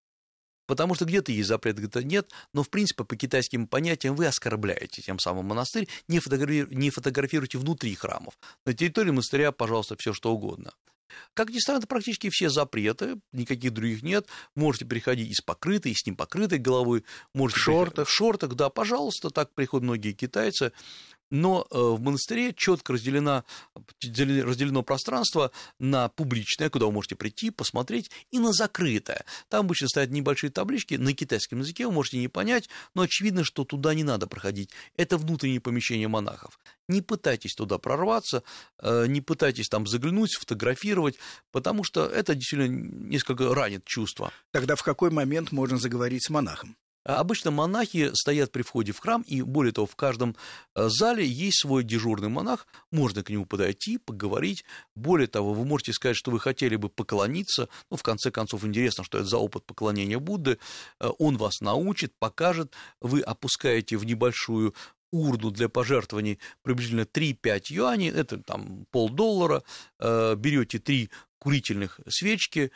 Потому 0.66 0.94
что 0.94 1.06
где-то 1.06 1.32
есть 1.32 1.48
запрет, 1.48 1.78
где-то 1.78 2.04
нет, 2.04 2.30
но, 2.52 2.62
в 2.62 2.68
принципе, 2.68 3.02
по 3.02 3.16
китайским 3.16 3.66
понятиям 3.66 4.14
вы 4.14 4.26
оскорбляете 4.26 5.00
тем 5.00 5.18
самым 5.18 5.46
монастырь, 5.46 5.88
не, 6.08 6.20
фотографи... 6.20 6.66
не 6.70 6.90
фотографируйте 6.90 7.56
внутри 7.56 7.94
храмов. 7.94 8.34
На 8.66 8.74
территории 8.74 9.10
монастыря, 9.10 9.50
пожалуйста, 9.50 9.96
все 9.98 10.12
что 10.12 10.32
угодно. 10.32 10.72
Как 11.32 11.48
ни 11.48 11.58
странно, 11.58 11.86
практически 11.86 12.28
все 12.30 12.50
запреты, 12.50 13.18
никаких 13.32 13.72
других 13.72 14.02
нет. 14.02 14.26
Можете 14.54 14.84
переходить 14.84 15.30
и 15.30 15.34
с 15.34 15.40
покрытой, 15.40 15.92
и 15.92 15.94
с 15.94 16.06
непокрытой 16.06 16.58
головой. 16.58 17.02
Можете 17.34 17.60
в 17.60 17.62
шортах. 17.62 18.08
В 18.08 18.12
шортах, 18.12 18.54
да, 18.54 18.68
пожалуйста, 18.68 19.30
так 19.30 19.54
приходят 19.54 19.84
многие 19.84 20.12
китайцы 20.12 20.72
но 21.30 21.66
э, 21.70 21.78
в 21.78 22.00
монастыре 22.00 22.52
четко 22.52 22.92
разделено, 22.92 23.44
разделено 24.02 24.82
пространство 24.82 25.50
на 25.78 26.08
публичное, 26.08 26.70
куда 26.70 26.86
вы 26.86 26.92
можете 26.92 27.16
прийти, 27.16 27.50
посмотреть, 27.50 28.10
и 28.30 28.38
на 28.38 28.52
закрытое. 28.52 29.24
Там 29.48 29.66
обычно 29.66 29.88
стоят 29.88 30.10
небольшие 30.10 30.50
таблички 30.50 30.94
на 30.94 31.12
китайском 31.12 31.60
языке, 31.60 31.86
вы 31.86 31.92
можете 31.92 32.18
не 32.18 32.28
понять, 32.28 32.68
но 32.94 33.02
очевидно, 33.02 33.44
что 33.44 33.64
туда 33.64 33.94
не 33.94 34.04
надо 34.04 34.26
проходить. 34.26 34.70
Это 34.96 35.18
внутреннее 35.18 35.60
помещение 35.60 36.08
монахов. 36.08 36.58
Не 36.88 37.02
пытайтесь 37.02 37.54
туда 37.54 37.78
прорваться, 37.78 38.42
э, 38.78 39.06
не 39.06 39.20
пытайтесь 39.20 39.68
там 39.68 39.86
заглянуть, 39.86 40.32
сфотографировать, 40.32 41.16
потому 41.52 41.84
что 41.84 42.06
это 42.06 42.34
действительно 42.34 42.68
несколько 42.68 43.54
ранит 43.54 43.84
чувства. 43.84 44.32
Тогда 44.50 44.76
в 44.76 44.82
какой 44.82 45.10
момент 45.10 45.52
можно 45.52 45.78
заговорить 45.78 46.24
с 46.24 46.30
монахом? 46.30 46.76
А 47.04 47.20
обычно 47.20 47.50
монахи 47.50 48.10
стоят 48.14 48.52
при 48.52 48.62
входе 48.62 48.92
в 48.92 48.98
храм, 48.98 49.22
и 49.22 49.42
более 49.42 49.72
того, 49.72 49.86
в 49.86 49.96
каждом 49.96 50.36
э, 50.74 50.88
зале 50.88 51.26
есть 51.26 51.60
свой 51.60 51.84
дежурный 51.84 52.28
монах, 52.28 52.66
можно 52.90 53.22
к 53.22 53.30
нему 53.30 53.46
подойти, 53.46 53.98
поговорить. 53.98 54.64
Более 54.94 55.26
того, 55.26 55.54
вы 55.54 55.64
можете 55.64 55.92
сказать, 55.92 56.16
что 56.16 56.30
вы 56.30 56.40
хотели 56.40 56.76
бы 56.76 56.88
поклониться, 56.88 57.68
ну, 57.90 57.96
в 57.96 58.02
конце 58.02 58.30
концов, 58.30 58.64
интересно, 58.64 59.04
что 59.04 59.18
это 59.18 59.26
за 59.26 59.38
опыт 59.38 59.64
поклонения 59.64 60.18
Будды, 60.18 60.58
э, 61.00 61.08
он 61.18 61.36
вас 61.36 61.60
научит, 61.60 62.12
покажет, 62.18 62.74
вы 63.00 63.20
опускаете 63.20 63.96
в 63.96 64.04
небольшую 64.04 64.74
урну 65.10 65.50
для 65.50 65.68
пожертвований 65.68 66.38
приблизительно 66.62 67.02
3-5 67.06 67.62
юаней, 67.70 68.10
это 68.10 68.38
там 68.38 68.86
полдоллара, 68.90 69.62
э, 69.98 70.34
берете 70.36 70.78
три 70.78 71.10
курительных 71.38 72.00
свечки, 72.08 72.70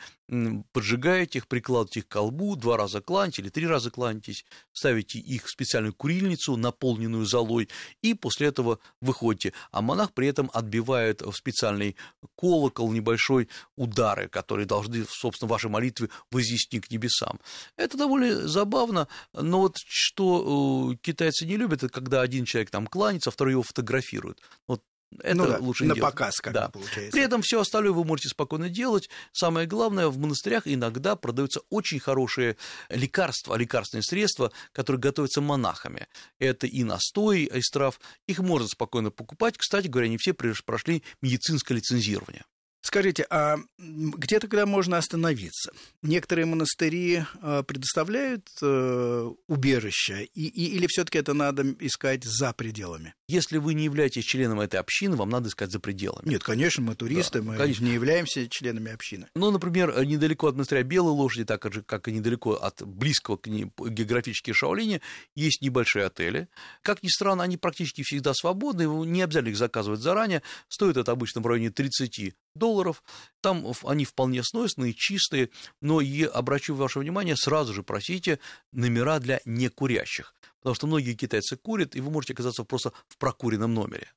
поджигаете 0.71 1.39
их, 1.39 1.47
прикладываете 1.47 1.99
их 1.99 2.07
к 2.07 2.11
колбу, 2.11 2.55
два 2.55 2.77
раза 2.77 3.01
кланяете 3.01 3.41
или 3.41 3.49
три 3.49 3.67
раза 3.67 3.91
кланяетесь, 3.91 4.45
ставите 4.71 5.19
их 5.19 5.45
в 5.45 5.49
специальную 5.49 5.93
курильницу, 5.93 6.55
наполненную 6.55 7.25
золой, 7.25 7.69
и 8.01 8.13
после 8.13 8.47
этого 8.47 8.79
выходите. 9.01 9.53
А 9.71 9.81
монах 9.81 10.13
при 10.13 10.27
этом 10.27 10.49
отбивает 10.53 11.21
в 11.21 11.33
специальный 11.33 11.95
колокол 12.35 12.91
небольшой 12.91 13.49
удары, 13.75 14.27
которые 14.29 14.65
должны, 14.65 15.05
собственно, 15.07 15.49
вашей 15.49 15.69
молитве 15.69 16.09
вознести 16.31 16.79
к 16.79 16.89
небесам. 16.89 17.39
Это 17.75 17.97
довольно 17.97 18.47
забавно, 18.47 19.07
но 19.33 19.59
вот 19.59 19.77
что 19.77 20.93
э, 20.93 20.97
китайцы 21.01 21.45
не 21.45 21.57
любят, 21.57 21.83
это 21.83 21.93
когда 21.93 22.21
один 22.21 22.45
человек 22.45 22.69
там 22.69 22.87
кланяется, 22.87 23.29
а 23.29 23.33
второй 23.33 23.53
его 23.53 23.63
фотографирует. 23.63 24.41
Вот 24.67 24.81
это 25.21 25.35
ну 25.35 25.47
да, 25.47 25.57
лучше 25.59 25.85
на 25.85 25.93
не 25.93 25.99
показ, 25.99 26.35
как 26.37 26.53
да. 26.53 26.69
получается. 26.69 27.11
При 27.11 27.21
этом 27.21 27.41
все 27.41 27.59
остальное 27.59 27.91
вы 27.91 28.03
можете 28.03 28.29
спокойно 28.29 28.69
делать. 28.69 29.09
Самое 29.31 29.67
главное, 29.67 30.07
в 30.07 30.17
монастырях 30.17 30.63
иногда 30.65 31.15
продаются 31.15 31.61
очень 31.69 31.99
хорошие 31.99 32.57
лекарства, 32.89 33.55
лекарственные 33.55 34.03
средства, 34.03 34.51
которые 34.71 34.99
готовятся 34.99 35.41
монахами. 35.41 36.07
Это 36.39 36.67
и 36.67 36.83
настои 36.83 37.45
из 37.45 37.69
трав, 37.69 37.99
их 38.27 38.39
можно 38.39 38.67
спокойно 38.67 39.11
покупать. 39.11 39.57
Кстати 39.57 39.87
говоря, 39.87 40.07
не 40.07 40.17
все 40.17 40.33
прошли 40.33 41.03
медицинское 41.21 41.75
лицензирование. 41.75 42.43
Скажите, 42.83 43.25
а 43.29 43.55
где 43.77 44.41
тогда 44.41 44.65
можно 44.65 44.97
остановиться? 44.97 45.71
Некоторые 46.01 46.45
монастыри 46.45 47.23
а, 47.41 47.63
предоставляют 47.63 48.49
э, 48.61 49.31
убежища, 49.47 50.19
и, 50.19 50.47
и, 50.47 50.75
или 50.75 50.87
все-таки 50.87 51.17
это 51.17 51.33
надо 51.33 51.63
искать 51.79 52.25
за 52.25 52.51
пределами? 52.51 53.15
Если 53.29 53.57
вы 53.57 53.73
не 53.73 53.85
являетесь 53.85 54.25
членом 54.25 54.59
этой 54.59 54.81
общины, 54.81 55.15
вам 55.15 55.29
надо 55.29 55.47
искать 55.47 55.71
за 55.71 55.79
пределами. 55.79 56.27
Нет, 56.27 56.43
конечно, 56.43 56.83
мы 56.83 56.95
туристы, 56.95 57.39
да, 57.39 57.51
мы 57.51 57.57
конечно. 57.57 57.85
не 57.85 57.93
являемся 57.93 58.49
членами 58.49 58.91
общины. 58.91 59.27
Ну, 59.33 59.49
например, 59.49 60.05
недалеко 60.05 60.47
от 60.47 60.55
монастыря 60.55 60.83
Белой 60.83 61.13
Лошади, 61.13 61.45
так 61.45 61.63
же, 61.73 61.83
как 61.83 62.09
и 62.09 62.11
недалеко 62.11 62.51
от 62.51 62.81
близкого 62.83 63.37
к 63.37 63.47
ней 63.47 63.71
географически 63.77 64.51
Шаолине, 64.51 64.99
есть 65.35 65.61
небольшие 65.61 66.05
отели. 66.05 66.49
Как 66.81 67.01
ни 67.01 67.07
странно, 67.07 67.43
они 67.43 67.55
практически 67.55 68.03
всегда 68.03 68.33
свободны, 68.33 68.83
не 69.05 69.21
обязательно 69.21 69.51
их 69.51 69.57
заказывать 69.57 70.01
заранее. 70.01 70.43
Стоит 70.67 70.97
это 70.97 71.13
обычно 71.13 71.39
в 71.39 71.47
районе 71.47 71.69
30 71.69 72.33
долларов. 72.73 73.03
Там 73.41 73.65
они 73.83 74.05
вполне 74.05 74.43
сносные, 74.43 74.93
чистые, 74.93 75.49
но 75.81 76.01
и 76.01 76.23
обращу 76.23 76.75
ваше 76.75 76.99
внимание, 76.99 77.35
сразу 77.35 77.73
же 77.73 77.83
просите 77.83 78.39
номера 78.71 79.19
для 79.19 79.41
некурящих. 79.45 80.33
Потому 80.59 80.75
что 80.75 80.87
многие 80.87 81.13
китайцы 81.13 81.57
курят, 81.57 81.95
и 81.95 82.01
вы 82.01 82.09
можете 82.09 82.33
оказаться 82.33 82.63
просто 82.63 82.93
в 83.07 83.17
прокуренном 83.17 83.73
номере. 83.73 84.07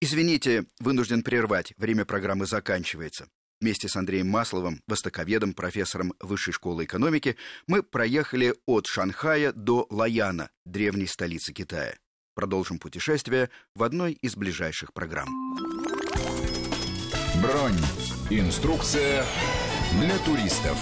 Извините, 0.00 0.66
вынужден 0.78 1.22
прервать. 1.22 1.72
Время 1.78 2.04
программы 2.04 2.46
заканчивается. 2.46 3.26
Вместе 3.60 3.88
с 3.88 3.96
Андреем 3.96 4.28
Масловым, 4.28 4.82
востоковедом, 4.86 5.54
профессором 5.54 6.12
Высшей 6.20 6.52
школы 6.52 6.84
экономики, 6.84 7.36
мы 7.66 7.82
проехали 7.82 8.54
от 8.66 8.86
Шанхая 8.86 9.52
до 9.52 9.86
Лаяна, 9.88 10.50
древней 10.66 11.06
столицы 11.06 11.52
Китая. 11.54 11.96
Продолжим 12.34 12.78
путешествие 12.78 13.48
в 13.74 13.82
одной 13.82 14.12
из 14.12 14.36
ближайших 14.36 14.92
программ. 14.92 15.28
Бронь. 17.40 18.03
Инструкция 18.30 19.26
для 20.00 20.16
туристов. 20.18 20.78